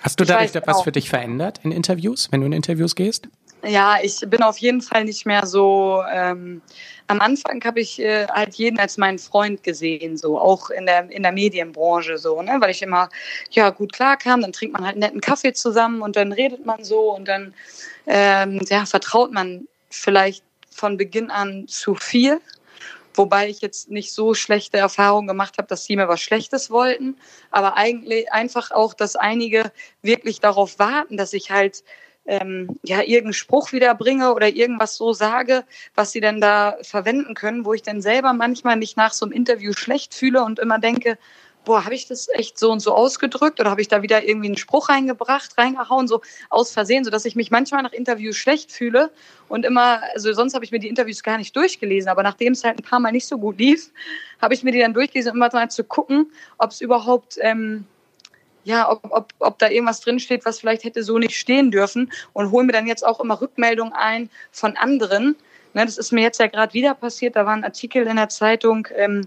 [0.00, 3.28] Hast du dadurch etwas für dich verändert in Interviews, wenn du in Interviews gehst?
[3.64, 6.02] Ja, ich bin auf jeden Fall nicht mehr so.
[6.12, 6.62] Ähm,
[7.08, 11.10] am Anfang habe ich äh, halt jeden als meinen Freund gesehen, so auch in der
[11.10, 13.08] in der Medienbranche so, ne, weil ich immer
[13.50, 14.42] ja gut klar kam.
[14.42, 17.54] Dann trinkt man halt einen netten Kaffee zusammen und dann redet man so und dann
[18.06, 22.40] ähm, ja vertraut man vielleicht von Beginn an zu viel
[23.16, 27.16] Wobei ich jetzt nicht so schlechte Erfahrungen gemacht habe, dass sie mir was Schlechtes wollten.
[27.50, 31.82] Aber eigentlich einfach auch, dass einige wirklich darauf warten, dass ich halt
[32.26, 35.64] ähm, ja irgendeinen Spruch wieder bringe oder irgendwas so sage,
[35.94, 39.32] was sie denn da verwenden können, wo ich dann selber manchmal nicht nach so einem
[39.32, 41.18] Interview schlecht fühle und immer denke,
[41.66, 44.46] boah, habe ich das echt so und so ausgedrückt oder habe ich da wieder irgendwie
[44.46, 49.10] einen Spruch reingebracht, reingehauen, so aus Versehen, sodass ich mich manchmal nach Interviews schlecht fühle
[49.48, 52.62] und immer, also sonst habe ich mir die Interviews gar nicht durchgelesen, aber nachdem es
[52.62, 53.90] halt ein paar Mal nicht so gut lief,
[54.40, 57.84] habe ich mir die dann durchgelesen, um mal zu gucken, ob es überhaupt, ähm,
[58.62, 62.52] ja, ob, ob, ob da irgendwas drinsteht, was vielleicht hätte so nicht stehen dürfen und
[62.52, 65.34] hole mir dann jetzt auch immer Rückmeldungen ein von anderen.
[65.74, 68.28] Ne, das ist mir jetzt ja gerade wieder passiert, da war ein Artikel in der
[68.28, 69.26] Zeitung, ähm,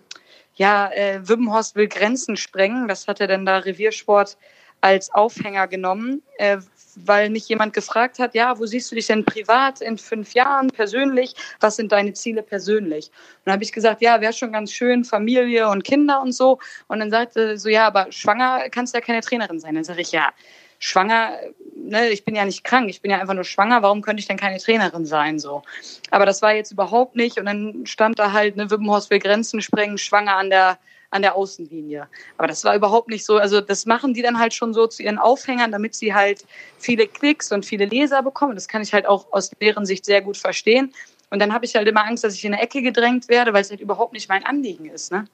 [0.59, 2.89] ja, äh, Wimmenhorst will Grenzen sprengen.
[2.89, 4.37] Das hat er dann da Reviersport
[4.81, 6.57] als Aufhänger genommen, äh,
[6.97, 10.67] weil mich jemand gefragt hat, ja, wo siehst du dich denn privat in fünf Jahren
[10.67, 11.33] persönlich?
[11.61, 13.07] Was sind deine Ziele persönlich?
[13.07, 16.59] Und dann habe ich gesagt, ja, wäre schon ganz schön, Familie und Kinder und so.
[16.87, 19.75] Und dann sagte so, ja, aber schwanger kannst du ja keine Trainerin sein.
[19.75, 20.33] Dann sage ich, ja,
[20.79, 21.37] schwanger,
[21.75, 24.27] ne, ich bin ja nicht krank, ich bin ja einfach nur schwanger, warum könnte ich
[24.27, 25.37] denn keine Trainerin sein?
[25.37, 25.61] So.
[26.09, 27.37] Aber das war jetzt überhaupt nicht.
[27.37, 30.79] Und dann stand da halt, ne, Wippenhorst will Grenzen sprengen, schwanger an der
[31.11, 32.07] an der Außenlinie.
[32.37, 33.37] Aber das war überhaupt nicht so.
[33.37, 36.45] Also das machen die dann halt schon so zu ihren Aufhängern, damit sie halt
[36.77, 38.55] viele Klicks und viele Leser bekommen.
[38.55, 40.93] Das kann ich halt auch aus deren Sicht sehr gut verstehen.
[41.31, 43.61] Und dann habe ich halt immer Angst, dass ich in eine Ecke gedrängt werde, weil
[43.61, 45.11] es halt überhaupt nicht mein Anliegen ist.
[45.11, 45.25] Ne?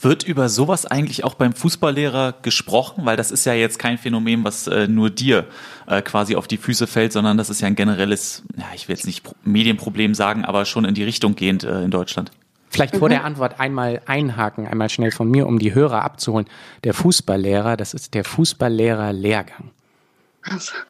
[0.00, 3.06] Wird über sowas eigentlich auch beim Fußballlehrer gesprochen?
[3.06, 5.46] Weil das ist ja jetzt kein Phänomen, was äh, nur dir
[5.86, 8.96] äh, quasi auf die Füße fällt, sondern das ist ja ein generelles, ja, ich will
[8.96, 12.32] jetzt nicht Medienproblem sagen, aber schon in die Richtung gehend äh, in Deutschland.
[12.68, 16.48] Vielleicht vor der Antwort einmal einhaken, einmal schnell von mir, um die Hörer abzuholen.
[16.82, 19.70] Der Fußballlehrer, das ist der Fußballlehrer-Lehrgang.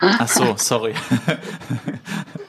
[0.01, 0.95] Ach so, sorry.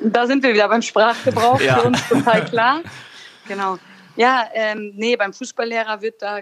[0.01, 1.79] Da sind wir wieder beim Sprachgebrauch, Ja.
[1.79, 2.79] für uns total klar.
[3.47, 3.77] Genau.
[4.15, 6.39] Ja, ähm, nee, beim Fußballlehrer wird da,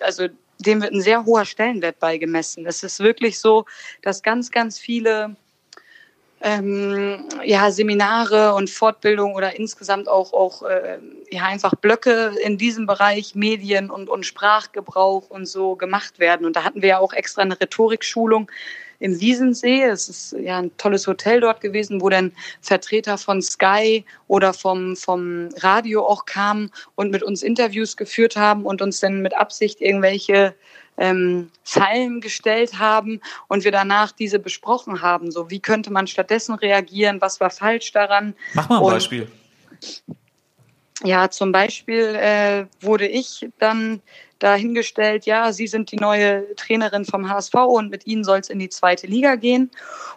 [0.00, 2.66] also dem wird ein sehr hoher Stellenwert beigemessen.
[2.66, 3.64] Es ist wirklich so,
[4.02, 5.36] dass ganz, ganz viele
[6.40, 10.98] ähm, ja, Seminare und Fortbildung oder insgesamt auch, auch äh,
[11.30, 16.44] ja, einfach Blöcke in diesem Bereich Medien und, und Sprachgebrauch und so gemacht werden.
[16.44, 18.50] Und da hatten wir ja auch extra eine Rhetorikschulung
[19.02, 19.82] im Wiesensee.
[19.82, 24.96] Es ist ja ein tolles Hotel dort gewesen, wo dann Vertreter von Sky oder vom,
[24.96, 29.80] vom Radio auch kamen und mit uns Interviews geführt haben und uns dann mit Absicht
[29.80, 30.54] irgendwelche
[30.98, 35.32] ähm, Fallen gestellt haben und wir danach diese besprochen haben.
[35.32, 37.20] So, wie könnte man stattdessen reagieren?
[37.20, 38.34] Was war falsch daran?
[38.54, 39.28] Mach mal ein Und- Beispiel.
[41.04, 44.00] Ja, zum Beispiel äh, wurde ich dann
[44.38, 48.58] dahingestellt, ja, Sie sind die neue Trainerin vom HSV und mit Ihnen soll es in
[48.60, 49.70] die zweite Liga gehen.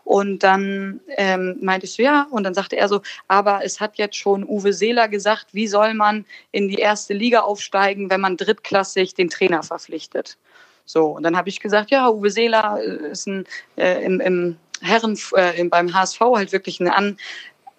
[0.03, 3.97] Und dann ähm, meinte ich so, ja, und dann sagte er so, aber es hat
[3.97, 8.37] jetzt schon Uwe Seeler gesagt, wie soll man in die erste Liga aufsteigen, wenn man
[8.37, 10.37] drittklassig den Trainer verpflichtet.
[10.85, 14.57] So, und dann habe ich gesagt, ja, Uwe Seeler äh, ist ein, äh, im, im
[14.81, 17.17] Herren, äh, im- beim HSV halt wirklich ein an,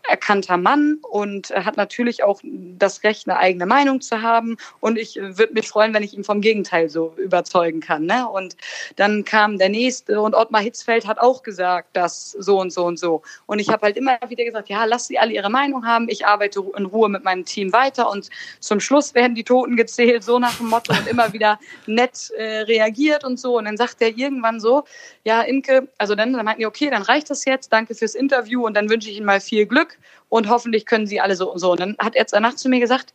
[0.08, 4.56] erkannter Mann und er hat natürlich auch das Recht, eine eigene Meinung zu haben.
[4.80, 8.06] Und ich äh, würde mich freuen, wenn ich ihn vom Gegenteil so überzeugen kann.
[8.06, 8.28] Ne?
[8.28, 8.56] Und
[8.96, 12.98] dann kam der nächste und Ottmar Hitzfeld hat auch gesagt, dass so und so und
[12.98, 13.22] so.
[13.46, 16.08] Und ich habe halt immer wieder gesagt, ja, lass sie alle ihre Meinung haben.
[16.08, 18.30] Ich arbeite in Ruhe mit meinem Team weiter und
[18.60, 22.60] zum Schluss werden die Toten gezählt, so nach dem Motto und immer wieder nett äh,
[22.60, 23.58] reagiert und so.
[23.58, 24.84] Und dann sagt er irgendwann so,
[25.24, 28.64] ja, Imke, also dann, dann meinten die, okay, dann reicht das jetzt, danke fürs Interview
[28.64, 29.95] und dann wünsche ich Ihnen mal viel Glück
[30.28, 31.72] und hoffentlich können Sie alle so und so.
[31.72, 33.14] Und dann hat er danach zu mir gesagt,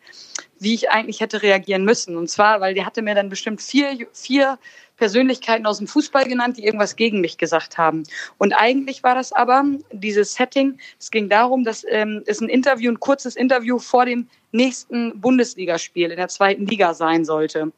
[0.59, 2.15] wie ich eigentlich hätte reagieren müssen.
[2.15, 4.59] Und zwar, weil der hatte mir dann bestimmt vier, vier
[4.97, 8.03] Persönlichkeiten aus dem Fußball genannt, die irgendwas gegen mich gesagt haben.
[8.37, 12.91] Und eigentlich war das aber dieses Setting, es ging darum, dass ähm, es ein Interview,
[12.91, 17.71] ein kurzes Interview vor dem nächsten Bundesligaspiel in der zweiten Liga sein sollte.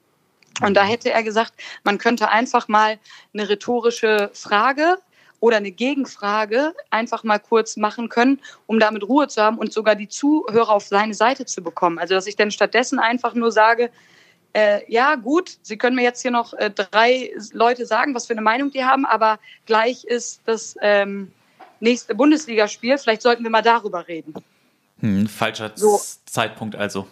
[0.62, 3.00] Und da hätte er gesagt, man könnte einfach mal
[3.34, 4.98] eine rhetorische Frage
[5.44, 9.96] oder eine Gegenfrage einfach mal kurz machen können, um damit Ruhe zu haben und sogar
[9.96, 12.00] die Zuhörer auf seine Seite zu bekommen.
[12.00, 13.90] Also dass ich dann stattdessen einfach nur sage,
[14.54, 18.34] äh, ja gut, Sie können mir jetzt hier noch äh, drei Leute sagen, was für
[18.34, 21.34] eine Meinung die haben, aber gleich ist das ähm,
[21.82, 22.98] nächste Bundesligaspiel.
[22.98, 24.34] Vielleicht sollten wir mal darüber reden.
[25.02, 26.00] Hm, falscher So.
[26.26, 27.06] Zeitpunkt also.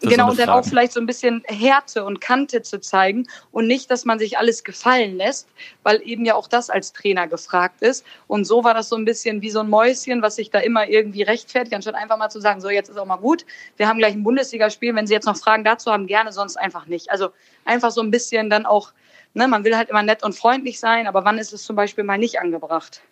[0.00, 3.66] Für Genau, und dann auch vielleicht so ein bisschen Härte und Kante zu zeigen und
[3.66, 5.48] nicht, dass man sich alles gefallen lässt,
[5.82, 8.04] weil eben ja auch das als Trainer gefragt ist.
[8.26, 10.88] Und so war das so ein bisschen wie so ein Mäuschen, was sich da immer
[10.88, 13.44] irgendwie rechtfertigt, anstatt einfach mal zu sagen, so jetzt ist auch mal gut,
[13.76, 16.86] wir haben gleich ein Bundesligaspiel, wenn Sie jetzt noch Fragen dazu haben, gerne, sonst einfach
[16.86, 17.10] nicht.
[17.10, 17.30] Also
[17.64, 18.92] einfach so ein bisschen dann auch,
[19.34, 22.04] ne, man will halt immer nett und freundlich sein, aber wann ist es zum Beispiel
[22.04, 23.02] mal nicht angebracht?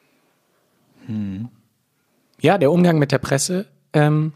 [2.40, 4.32] Ja, der Umgang mit der Presse ähm,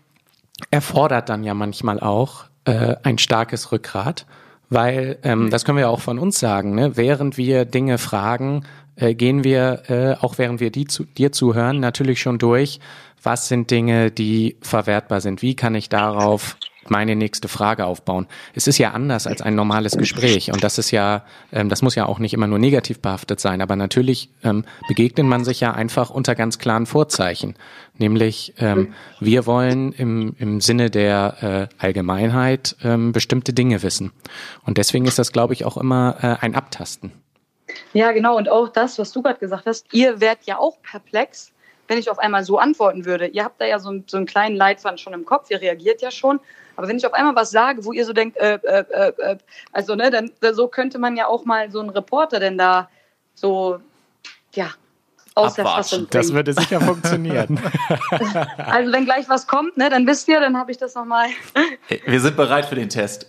[0.70, 4.26] erfordert dann ja manchmal auch äh, ein starkes Rückgrat,
[4.70, 6.74] weil ähm, das können wir ja auch von uns sagen.
[6.74, 6.96] Ne?
[6.96, 8.64] Während wir Dinge fragen,
[8.96, 12.80] äh, gehen wir, äh, auch während wir die zu, dir zuhören, natürlich schon durch,
[13.22, 15.42] was sind Dinge, die verwertbar sind.
[15.42, 16.56] Wie kann ich darauf
[16.88, 18.26] meine nächste Frage aufbauen?
[18.54, 21.94] Es ist ja anders als ein normales Gespräch und das ist ja, ähm, das muss
[21.94, 25.72] ja auch nicht immer nur negativ behaftet sein, aber natürlich ähm, begegnet man sich ja
[25.72, 27.54] einfach unter ganz klaren Vorzeichen,
[27.98, 34.12] nämlich ähm, wir wollen im, im Sinne der äh, Allgemeinheit ähm, bestimmte Dinge wissen
[34.64, 37.12] und deswegen ist das, glaube ich, auch immer äh, ein Abtasten.
[37.92, 38.36] Ja, genau.
[38.36, 41.52] Und auch das, was du gerade gesagt hast, ihr werdet ja auch perplex,
[41.92, 43.26] wenn ich auf einmal so antworten würde.
[43.26, 46.00] Ihr habt da ja so, einen- so einen kleinen Leitfaden schon im Kopf, ihr reagiert
[46.00, 46.40] ja schon.
[46.74, 49.36] Aber wenn ich auf einmal was sage, wo ihr so denkt, äh, äh, äh, äh,
[49.72, 52.88] also ne, dann so könnte man ja auch mal so einen Reporter denn da
[53.34, 53.78] so,
[54.54, 54.70] ja,
[55.34, 55.66] aus der.
[55.66, 56.32] Fassung bringen.
[56.34, 57.60] würde sicher funktionieren.
[58.56, 61.26] Also wenn gleich was kommt, ne, dann wisst ihr, dann habe ich das nochmal.
[62.06, 63.26] Wir sind bereit für den Test.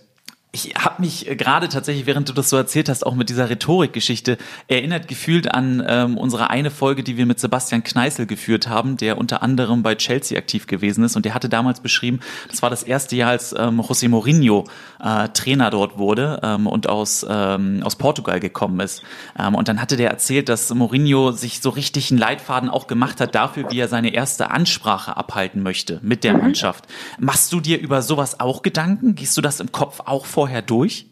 [0.54, 3.50] Ich habe mich äh, gerade tatsächlich, während du das so erzählt hast, auch mit dieser
[3.50, 4.38] Rhetorikgeschichte
[4.68, 9.18] erinnert gefühlt an ähm, unsere eine Folge, die wir mit Sebastian Kneißl geführt haben, der
[9.18, 11.16] unter anderem bei Chelsea aktiv gewesen ist.
[11.16, 14.68] Und der hatte damals beschrieben, das war das erste Jahr, als ähm, José Mourinho
[15.04, 19.02] äh, Trainer dort wurde ähm, und aus, ähm, aus Portugal gekommen ist.
[19.38, 23.20] Ähm, und dann hatte der erzählt, dass Mourinho sich so richtig einen Leitfaden auch gemacht
[23.20, 26.86] hat dafür, wie er seine erste Ansprache abhalten möchte mit der Mannschaft.
[27.18, 29.14] Machst du dir über sowas auch Gedanken?
[29.14, 31.06] Gehst du das im Kopf auch vorher durch?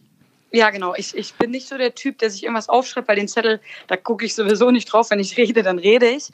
[0.55, 0.95] Ja, genau.
[0.95, 3.97] Ich, ich bin nicht so der Typ, der sich irgendwas aufschreibt, weil den Zettel, da
[3.97, 5.11] gucke ich sowieso nicht drauf.
[5.11, 6.29] Wenn ich rede, dann rede ich.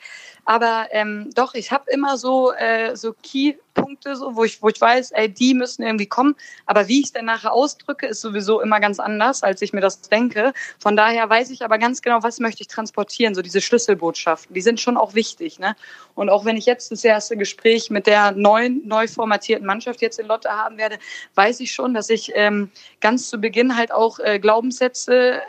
[0.48, 4.80] Aber ähm, doch, ich habe immer so, äh, so Key-Punkte, so, wo, ich, wo ich
[4.80, 6.36] weiß, ey, die müssen irgendwie kommen.
[6.64, 9.82] Aber wie ich es dann nachher ausdrücke, ist sowieso immer ganz anders, als ich mir
[9.82, 10.54] das denke.
[10.78, 13.34] Von daher weiß ich aber ganz genau, was möchte ich transportieren.
[13.34, 15.58] So diese Schlüsselbotschaften, die sind schon auch wichtig.
[15.58, 15.76] Ne?
[16.14, 20.18] Und auch wenn ich jetzt das erste Gespräch mit der neuen, neu formatierten Mannschaft jetzt
[20.18, 20.98] in Lotte haben werde,
[21.34, 22.70] weiß ich schon, dass ich ähm,
[23.02, 25.42] ganz zu Beginn halt auch äh, Glaubenssätze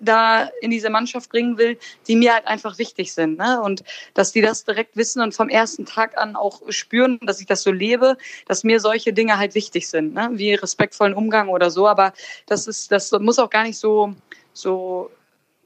[0.00, 3.38] da in diese Mannschaft bringen will, die mir halt einfach wichtig sind.
[3.38, 3.60] Ne?
[3.60, 3.84] Und
[4.14, 7.62] dass die das direkt wissen und vom ersten Tag an auch spüren, dass ich das
[7.62, 8.16] so lebe,
[8.46, 10.30] dass mir solche Dinge halt wichtig sind, ne?
[10.32, 11.86] wie respektvollen Umgang oder so.
[11.86, 12.12] Aber
[12.46, 14.14] das ist, das muss auch gar nicht so,
[14.52, 15.10] so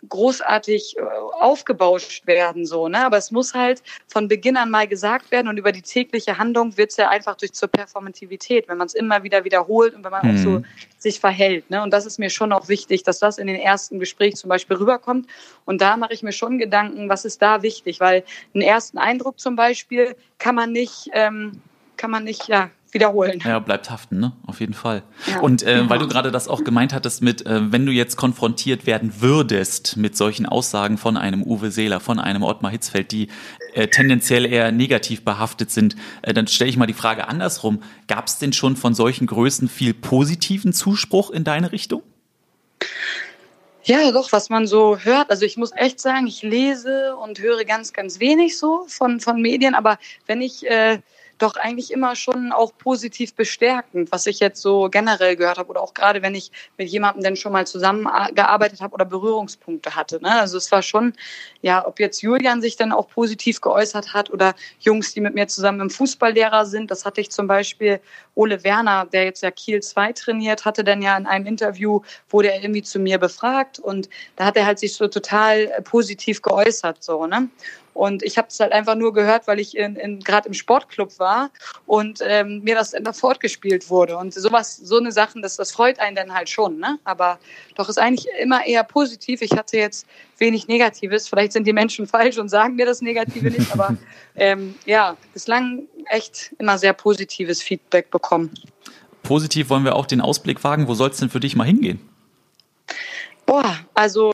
[0.09, 3.05] großartig äh, aufgebauscht werden, so, ne?
[3.05, 6.77] Aber es muss halt von Beginn an mal gesagt werden und über die tägliche Handlung
[6.77, 10.11] wird es ja einfach durch zur Performativität, wenn man es immer wieder wiederholt und wenn
[10.11, 10.35] man mhm.
[10.35, 10.65] auch so mhm.
[10.99, 11.83] sich verhält, ne?
[11.83, 14.77] Und das ist mir schon auch wichtig, dass das in den ersten Gesprächen zum Beispiel
[14.77, 15.27] rüberkommt.
[15.65, 18.25] Und da mache ich mir schon Gedanken, was ist da wichtig, weil
[18.55, 21.61] einen ersten Eindruck zum Beispiel kann man nicht, ähm,
[21.97, 23.41] kann man nicht, ja, wiederholen.
[23.45, 24.33] Ja, bleibt haften, ne?
[24.47, 25.03] Auf jeden Fall.
[25.27, 25.91] Ja, und äh, genau.
[25.91, 29.97] weil du gerade das auch gemeint hattest mit, äh, wenn du jetzt konfrontiert werden würdest
[29.97, 33.29] mit solchen Aussagen von einem Uwe Seeler, von einem Ottmar Hitzfeld, die
[33.75, 37.83] äh, tendenziell eher negativ behaftet sind, äh, dann stelle ich mal die Frage andersrum.
[38.09, 42.03] Gab es denn schon von solchen Größen viel positiven Zuspruch in deine Richtung?
[43.85, 45.31] Ja, doch, was man so hört.
[45.31, 49.41] Also ich muss echt sagen, ich lese und höre ganz, ganz wenig so von, von
[49.41, 50.99] Medien, aber wenn ich äh,
[51.43, 55.83] doch eigentlich immer schon auch positiv bestärkend, was ich jetzt so generell gehört habe oder
[55.83, 60.21] auch gerade wenn ich mit jemandem denn schon mal zusammengearbeitet habe oder Berührungspunkte hatte.
[60.23, 60.41] Ne?
[60.41, 61.15] Also es war schon,
[61.63, 65.49] ja, ob jetzt Julian sich dann auch positiv geäußert hat oder Jungs, die mit mir
[65.49, 66.91] zusammen im Fußballlehrer sind.
[66.91, 68.01] Das hatte ich zum Beispiel
[68.35, 72.53] Ole Werner, der jetzt ja Kiel 2 trainiert, hatte dann ja in einem Interview, wurde
[72.53, 77.03] er irgendwie zu mir befragt und da hat er halt sich so total positiv geäußert,
[77.03, 77.49] so, ne?
[78.01, 81.19] Und ich habe es halt einfach nur gehört, weil ich in, in, gerade im Sportclub
[81.19, 81.51] war
[81.85, 84.17] und ähm, mir das dann da fortgespielt wurde.
[84.17, 86.79] Und sowas, so eine Sachen, das, das freut einen dann halt schon.
[86.79, 86.99] Ne?
[87.05, 87.39] Aber
[87.75, 89.43] doch ist eigentlich immer eher positiv.
[89.43, 90.07] Ich hatte jetzt
[90.39, 91.29] wenig Negatives.
[91.29, 93.71] Vielleicht sind die Menschen falsch und sagen mir das Negative nicht.
[93.71, 93.99] Aber
[94.35, 98.55] ähm, ja, bislang echt immer sehr positives Feedback bekommen.
[99.25, 100.89] Positiv wollen wir auch den Ausblick wagen.
[100.89, 102.01] Wo soll es denn für dich mal hingehen?
[103.45, 104.33] Boah, also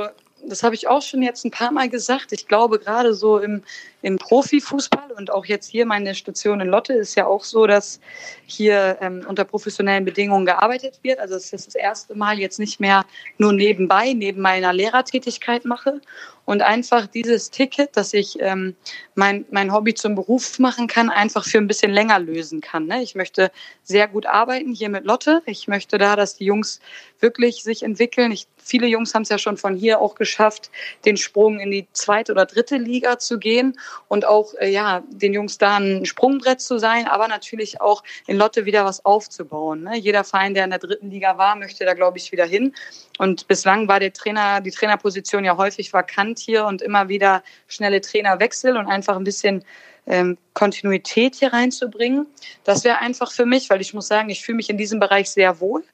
[0.48, 2.32] das habe ich auch schon jetzt ein paar Mal gesagt.
[2.32, 3.62] Ich glaube, gerade so im,
[4.06, 7.98] im Profifußball und auch jetzt hier meine Station in Lotte ist ja auch so, dass
[8.46, 11.18] hier ähm, unter professionellen Bedingungen gearbeitet wird.
[11.18, 13.04] Also es ist das erste Mal jetzt nicht mehr
[13.36, 16.00] nur nebenbei, neben meiner Lehrertätigkeit mache
[16.46, 18.76] und einfach dieses Ticket, dass ich ähm,
[19.16, 22.86] mein, mein Hobby zum Beruf machen kann, einfach für ein bisschen länger lösen kann.
[22.86, 23.02] Ne?
[23.02, 23.50] Ich möchte
[23.82, 25.42] sehr gut arbeiten hier mit Lotte.
[25.46, 26.80] Ich möchte da, dass die Jungs
[27.18, 28.30] wirklich sich entwickeln.
[28.30, 30.70] Ich, viele Jungs haben es ja schon von hier auch geschafft,
[31.04, 33.76] den Sprung in die zweite oder dritte Liga zu gehen
[34.08, 38.36] und auch äh, ja den Jungs da ein Sprungbrett zu sein, aber natürlich auch in
[38.36, 39.84] Lotte wieder was aufzubauen.
[39.84, 39.96] Ne?
[39.98, 42.74] Jeder Verein, der in der dritten Liga war, möchte da glaube ich wieder hin.
[43.18, 48.00] Und bislang war der Trainer, die Trainerposition ja häufig vakant hier und immer wieder schnelle
[48.00, 49.64] Trainerwechsel und einfach ein bisschen
[50.06, 52.26] ähm, Kontinuität hier reinzubringen.
[52.64, 55.30] Das wäre einfach für mich, weil ich muss sagen, ich fühle mich in diesem Bereich
[55.30, 55.84] sehr wohl,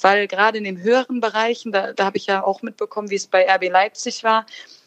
[0.00, 3.26] weil gerade in den höheren Bereichen, da, da habe ich ja auch mitbekommen, wie es
[3.26, 4.46] bei RB Leipzig war,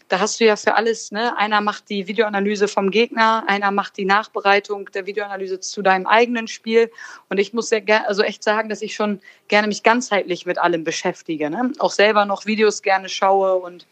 [0.10, 1.38] da hast du ja für alles, ne?
[1.38, 6.48] Einer macht die Videoanalyse vom Gegner, einer macht die Nachbereitung der Videoanalyse zu deinem eigenen
[6.48, 6.90] Spiel.
[7.30, 10.84] Und ich muss sehr also echt sagen, dass ich schon gerne mich ganzheitlich mit allem
[10.84, 11.50] beschäftige.
[11.50, 11.74] Ne?
[11.80, 13.86] Auch selber noch Videos gerne schaue und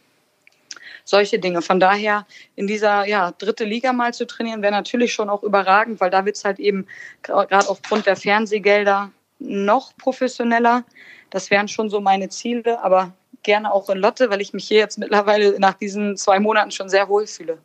[1.04, 1.62] solche Dinge.
[1.62, 6.00] Von daher in dieser ja, dritte Liga mal zu trainieren, wäre natürlich schon auch überragend,
[6.00, 6.88] weil da wird es halt eben
[7.24, 10.84] gerade aufgrund der Fernsehgelder noch professioneller.
[11.30, 13.14] Das wären schon so meine Ziele, aber
[13.46, 16.90] gerne auch in Lotte, weil ich mich hier jetzt mittlerweile nach diesen zwei Monaten schon
[16.90, 17.58] sehr wohl fühle.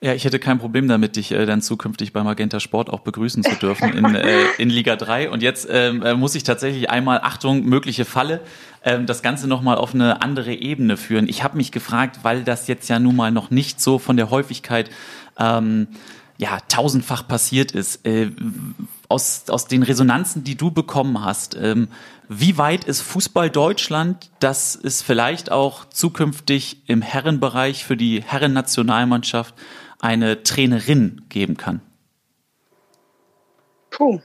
[0.00, 3.42] Ja, ich hätte kein Problem damit, dich äh, dann zukünftig bei Magenta Sport auch begrüßen
[3.42, 5.28] zu dürfen in, äh, in Liga 3.
[5.28, 8.40] Und jetzt ähm, äh, muss ich tatsächlich einmal, Achtung, mögliche Falle,
[8.84, 11.28] ähm, das Ganze nochmal auf eine andere Ebene führen.
[11.28, 14.30] Ich habe mich gefragt, weil das jetzt ja nun mal noch nicht so von der
[14.30, 14.88] Häufigkeit
[15.36, 15.88] ähm,
[16.36, 18.06] ja, tausendfach passiert ist.
[18.06, 18.30] Äh,
[19.08, 21.88] aus, aus den Resonanzen, die du bekommen hast, ähm,
[22.28, 29.54] wie weit ist Fußball Deutschland, dass es vielleicht auch zukünftig im Herrenbereich für die Herrennationalmannschaft
[30.00, 31.80] eine Trainerin geben kann?
[33.90, 34.20] Puh.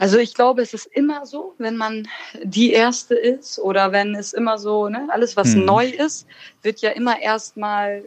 [0.00, 2.06] Also ich glaube, es ist immer so, wenn man
[2.44, 5.64] die Erste ist oder wenn es immer so, ne, alles was hm.
[5.64, 6.26] neu ist,
[6.62, 8.04] wird ja immer erstmal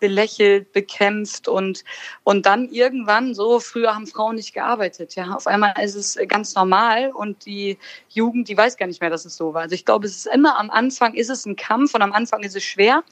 [0.00, 1.84] belächelt, bekämpft und,
[2.24, 5.14] und dann irgendwann so, früher haben Frauen nicht gearbeitet.
[5.14, 7.78] Ja, auf einmal ist es ganz normal und die
[8.08, 9.62] Jugend, die weiß gar nicht mehr, dass es so war.
[9.62, 12.42] Also ich glaube, es ist immer am Anfang ist es ein Kampf und am Anfang
[12.42, 13.04] ist es schwer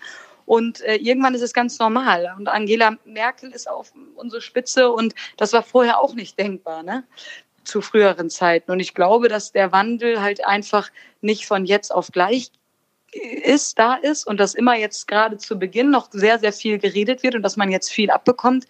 [0.49, 2.35] Und äh, irgendwann ist es ganz normal.
[2.39, 7.05] Und Angela Merkel ist auf unsere Spitze und das war vorher auch nicht denkbar, ne?
[7.65, 8.71] Zu früheren Zeiten.
[8.71, 10.89] Und ich glaube, dass der Wandel halt einfach
[11.21, 12.51] nicht von jetzt auf gleich
[13.13, 17.23] ist, da ist und dass immer jetzt gerade zu Beginn noch sehr, sehr viel geredet
[17.23, 18.67] wird und dass man jetzt viel abbekommt.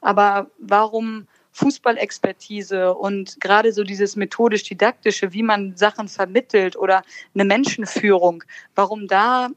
[0.00, 7.02] Aber warum Fußballexpertise und gerade so dieses methodisch-didaktische, wie man Sachen vermittelt oder
[7.34, 9.48] eine Menschenführung, warum da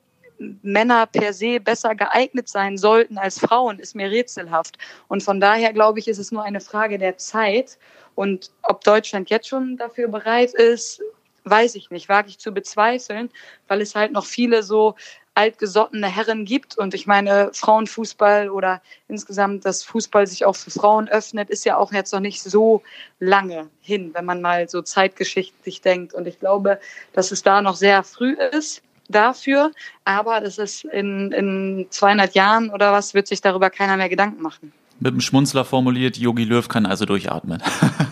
[0.61, 4.77] Männer per se besser geeignet sein sollten als Frauen, ist mir rätselhaft.
[5.09, 7.77] Und von daher glaube ich, ist es nur eine Frage der Zeit.
[8.15, 11.01] Und ob Deutschland jetzt schon dafür bereit ist,
[11.49, 13.29] weiß ich nicht, wage ich zu bezweifeln,
[13.67, 14.95] weil es halt noch viele so
[15.39, 16.77] altgesottene Herren gibt.
[16.77, 21.77] Und ich meine, Frauenfußball oder insgesamt, dass Fußball sich auch für Frauen öffnet, ist ja
[21.77, 22.83] auch jetzt noch nicht so
[23.19, 26.13] lange hin, wenn man mal so zeitgeschichtlich denkt.
[26.13, 26.79] Und ich glaube,
[27.13, 29.71] dass es da noch sehr früh ist dafür,
[30.05, 34.41] aber das ist in, in 200 Jahren oder was, wird sich darüber keiner mehr Gedanken
[34.41, 34.71] machen.
[34.99, 37.63] Mit dem Schmunzler formuliert, Yogi Löw kann also durchatmen.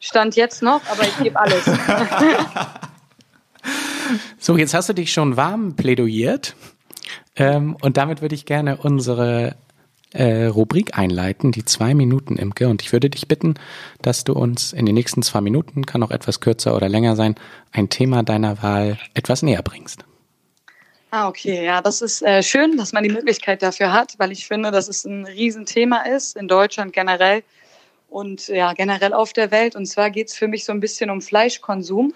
[0.00, 1.64] Stand jetzt noch, aber ich gebe alles.
[4.38, 6.54] So, jetzt hast du dich schon warm plädoyiert.
[7.36, 9.56] Ähm, und damit würde ich gerne unsere
[10.12, 12.68] äh, Rubrik einleiten, die zwei Minuten Imke.
[12.68, 13.54] Und ich würde dich bitten,
[14.02, 17.34] dass du uns in den nächsten zwei Minuten, kann auch etwas kürzer oder länger sein,
[17.72, 20.04] ein Thema deiner Wahl etwas näher bringst.
[21.10, 24.46] Ah, okay, ja, das ist äh, schön, dass man die Möglichkeit dafür hat, weil ich
[24.46, 27.42] finde, dass es ein Riesenthema ist, in Deutschland generell
[28.08, 29.76] und ja, generell auf der Welt.
[29.76, 32.14] Und zwar geht es für mich so ein bisschen um Fleischkonsum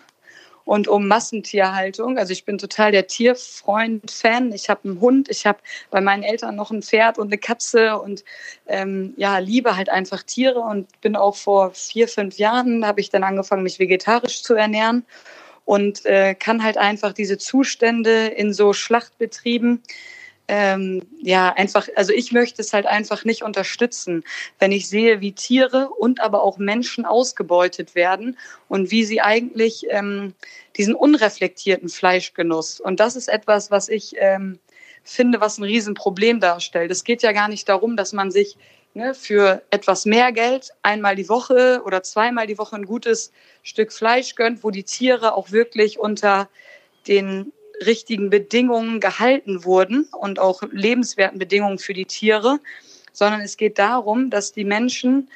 [0.65, 2.19] und um Massentierhaltung.
[2.19, 4.53] Also ich bin total der Tierfreund-Fan.
[4.53, 5.59] Ich habe einen Hund, ich habe
[5.91, 8.25] bei meinen Eltern noch ein Pferd und eine Katze und
[8.67, 13.11] ähm, ja, liebe halt einfach Tiere und bin auch vor vier, fünf Jahren, habe ich
[13.11, 15.05] dann angefangen, mich vegetarisch zu ernähren
[15.65, 19.83] und äh, kann halt einfach diese Zustände in so Schlachtbetrieben
[20.49, 24.25] ähm, ja, einfach, also ich möchte es halt einfach nicht unterstützen,
[24.59, 28.37] wenn ich sehe, wie Tiere und aber auch Menschen ausgebeutet werden
[28.69, 30.35] und wie sie eigentlich ähm,
[30.77, 32.81] diesen unreflektierten Fleischgenuss.
[32.81, 34.59] Und das ist etwas, was ich ähm,
[35.05, 36.91] finde, was ein Riesenproblem darstellt.
[36.91, 38.57] Es geht ja gar nicht darum, dass man sich
[38.95, 43.33] ne, für etwas mehr Geld einmal die Woche oder zweimal die Woche ein gutes
[43.63, 46.49] Stück Fleisch gönnt, wo die Tiere auch wirklich unter
[47.07, 47.53] den
[47.87, 52.59] richtigen Bedingungen gehalten wurden und auch lebenswerten Bedingungen für die Tiere,
[53.13, 55.29] sondern es geht darum, dass die Menschen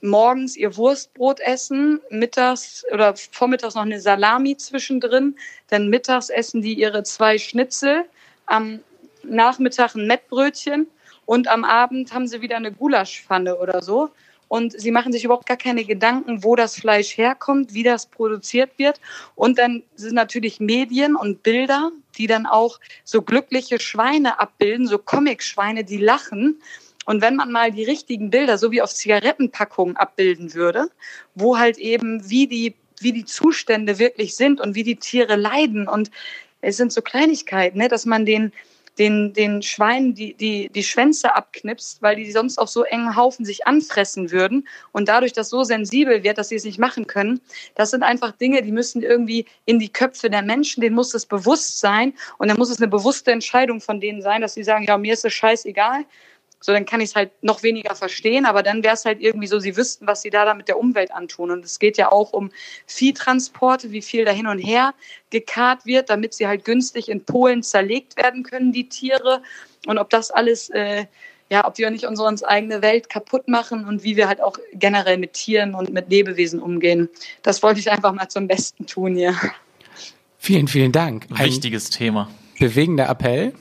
[0.00, 5.36] morgens ihr Wurstbrot essen, mittags oder vormittags noch eine Salami zwischendrin,
[5.68, 8.04] dann mittags essen die ihre zwei Schnitzel,
[8.46, 8.80] am
[9.24, 10.86] Nachmittag ein Mettbrötchen
[11.26, 14.10] und am Abend haben sie wieder eine Gulaschpfanne oder so
[14.48, 18.70] und sie machen sich überhaupt gar keine Gedanken, wo das Fleisch herkommt, wie das produziert
[18.78, 19.00] wird.
[19.34, 24.98] Und dann sind natürlich Medien und Bilder, die dann auch so glückliche Schweine abbilden, so
[24.98, 26.60] Comic-Schweine, die lachen.
[27.04, 30.90] Und wenn man mal die richtigen Bilder, so wie auf Zigarettenpackungen abbilden würde,
[31.34, 35.88] wo halt eben wie die, wie die Zustände wirklich sind und wie die Tiere leiden
[35.88, 36.10] und
[36.60, 38.52] es sind so Kleinigkeiten, ne, dass man den,
[38.98, 43.44] den, den Schweinen die, die, die Schwänze abknipst, weil die sonst auf so engen Haufen
[43.44, 47.40] sich anfressen würden und dadurch das so sensibel wird, dass sie es nicht machen können.
[47.74, 51.26] Das sind einfach Dinge, die müssen irgendwie in die Köpfe der Menschen, denen muss es
[51.26, 54.84] bewusst sein und dann muss es eine bewusste Entscheidung von denen sein, dass sie sagen,
[54.84, 56.04] ja, mir ist es scheißegal,
[56.60, 59.46] so, dann kann ich es halt noch weniger verstehen, aber dann wäre es halt irgendwie
[59.46, 61.52] so, sie wüssten, was sie da dann mit der Umwelt antun.
[61.52, 62.50] Und es geht ja auch um
[62.86, 64.94] Viehtransporte, wie viel da hin und her
[65.30, 69.42] gekarrt wird, damit sie halt günstig in Polen zerlegt werden können, die Tiere.
[69.86, 71.06] Und ob das alles, äh,
[71.48, 75.16] ja, ob wir nicht unsere eigene Welt kaputt machen und wie wir halt auch generell
[75.16, 77.08] mit Tieren und mit Lebewesen umgehen.
[77.42, 79.34] Das wollte ich einfach mal zum Besten tun hier.
[80.38, 81.26] Vielen, vielen Dank.
[81.30, 82.28] Ein Wichtiges Thema.
[82.58, 83.54] Bewegender Appell,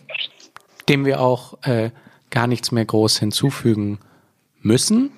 [0.89, 1.91] dem wir auch äh,
[2.37, 3.97] gar nichts mehr groß hinzufügen
[4.59, 5.09] müssen.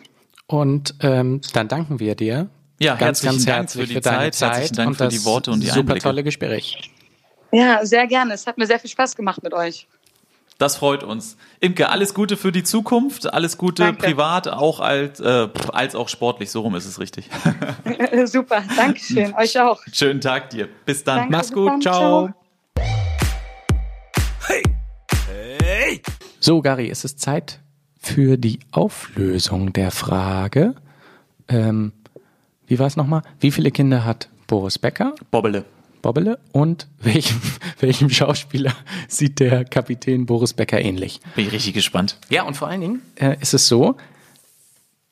[0.48, 2.50] Und ähm, dann danken wir dir.
[2.80, 5.04] Ja, ganz, ganz Dank herzlich für, die für deine Zeit, Zeit herzlichen Dank und für
[5.04, 6.00] das die Worte und die super Einblicke.
[6.00, 6.92] tolle Gespräch.
[7.52, 8.36] Ja, sehr gerne.
[8.36, 9.86] Es hat mir sehr viel Spaß gemacht mit euch.
[10.60, 11.36] Das freut uns.
[11.60, 14.02] Imke, alles Gute für die Zukunft, alles Gute Danke.
[14.02, 17.30] privat, auch als, äh, als auch sportlich, so rum ist es richtig.
[18.28, 19.34] Super, Dankeschön.
[19.36, 19.82] Euch auch.
[19.92, 20.70] Schönen Tag dir.
[20.86, 21.18] Bis dann.
[21.18, 21.32] Danke.
[21.34, 21.82] Mach's gut, dann.
[21.82, 22.30] ciao.
[22.78, 22.86] Ciao.
[24.48, 24.64] Hey!
[25.28, 26.02] Hey!
[26.42, 27.60] So, Gary, es ist Zeit
[28.00, 30.74] für die Auflösung der Frage.
[31.50, 31.92] Ähm,
[32.66, 33.24] wie war es nochmal?
[33.42, 35.66] Wie viele Kinder hat Boris Becker, Bobbele.
[36.02, 37.42] Bobbele, und welchem,
[37.82, 38.72] welchem Schauspieler
[39.10, 41.20] sieht der Kapitän Boris Becker ähnlich?
[41.36, 42.18] Bin ich richtig gespannt.
[42.30, 43.98] Ja, und vor allen Dingen äh, ist es so,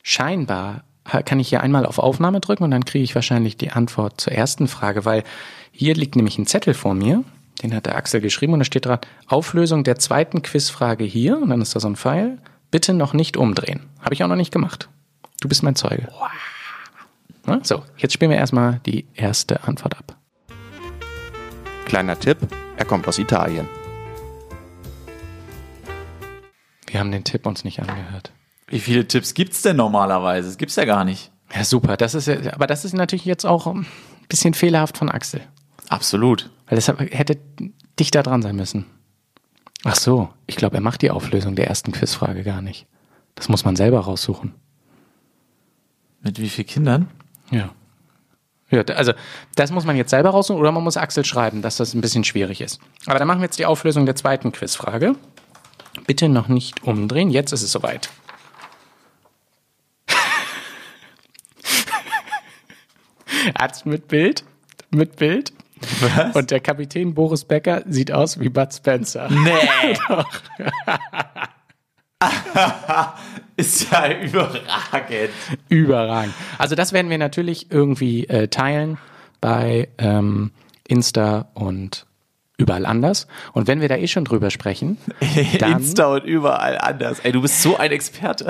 [0.03, 4.21] scheinbar kann ich hier einmal auf Aufnahme drücken und dann kriege ich wahrscheinlich die Antwort
[4.21, 5.23] zur ersten Frage, weil
[5.71, 7.23] hier liegt nämlich ein Zettel vor mir,
[7.63, 11.49] Den hat der Axel geschrieben und da steht dran, Auflösung der zweiten Quizfrage hier, und
[11.49, 12.37] dann ist da so ein Pfeil.
[12.69, 13.81] Bitte noch nicht umdrehen.
[14.01, 14.89] Habe ich auch noch nicht gemacht.
[15.41, 16.07] Du bist mein Zeuge.
[17.45, 20.15] Na, so, jetzt spielen wir erstmal die erste Antwort ab.
[21.85, 22.37] Kleiner Tipp,
[22.75, 23.67] er kommt aus Italien.
[26.87, 28.31] Wir haben den Tipp uns nicht angehört.
[28.67, 30.47] Wie viele Tipps gibt's denn normalerweise?
[30.49, 31.31] Das gibt's ja gar nicht.
[31.55, 31.95] Ja, super.
[31.97, 33.85] Das ist, ja- aber das ist natürlich jetzt auch ein
[34.27, 35.41] bisschen fehlerhaft von Axel.
[35.89, 36.49] Absolut.
[36.67, 37.37] Weil deshalb hätte
[37.99, 38.85] dichter dran sein müssen.
[39.83, 42.87] Ach so, ich glaube, er macht die Auflösung der ersten Quizfrage gar nicht.
[43.35, 44.55] Das muss man selber raussuchen.
[46.21, 47.09] Mit wie vielen Kindern?
[47.51, 47.69] Ja.
[48.69, 49.13] Ja, also
[49.55, 52.25] das muss man jetzt selber raussuchen oder man muss Axel schreiben, dass das ein bisschen
[52.25, 52.81] schwierig ist.
[53.05, 55.15] Aber dann machen wir jetzt die Auflösung der zweiten Quizfrage.
[56.05, 58.09] Bitte noch nicht umdrehen, jetzt ist es soweit.
[63.53, 64.43] Arzt mit Bild,
[64.89, 65.53] mit Bild.
[66.01, 66.35] Was?
[66.35, 69.29] Und der Kapitän Boris Becker sieht aus wie Bud Spencer.
[69.29, 69.97] Nee.
[73.57, 75.29] Ist ja überragend.
[75.69, 76.33] Überragend.
[76.57, 78.97] Also das werden wir natürlich irgendwie äh, teilen
[79.41, 80.51] bei ähm,
[80.87, 82.05] Insta und
[82.57, 83.27] überall anders.
[83.53, 84.97] Und wenn wir da eh schon drüber sprechen,
[85.59, 87.19] dann Insta und überall anders.
[87.19, 88.47] Ey, du bist so ein Experte.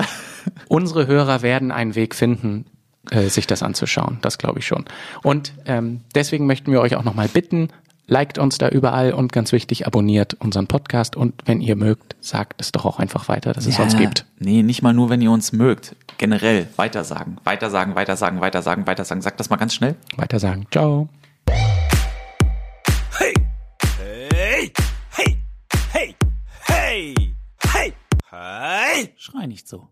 [0.68, 2.64] unsere Hörer werden einen Weg finden,
[3.10, 4.18] äh, sich das anzuschauen.
[4.22, 4.84] Das glaube ich schon.
[5.22, 7.68] Und ähm, deswegen möchten wir euch auch nochmal bitten,
[8.06, 12.60] liked uns da überall und ganz wichtig, abonniert unseren Podcast und wenn ihr mögt, sagt
[12.60, 14.24] es doch auch einfach weiter, dass es uns gibt.
[14.38, 15.94] Nee, nicht mal nur, wenn ihr uns mögt.
[16.16, 19.22] Generell weitersagen, weitersagen, weitersagen, weitersagen, weitersagen.
[19.22, 19.94] Sag das mal ganz schnell.
[20.16, 20.66] Weiter sagen.
[20.70, 21.08] Ciao.
[23.18, 23.34] Hey!
[23.98, 24.72] Hey!
[25.10, 25.36] Hey!
[25.92, 26.14] Hey!
[26.66, 27.14] Hey!
[27.72, 27.92] Hey!
[28.30, 29.14] Hey!
[29.16, 29.88] Schrei nicht so.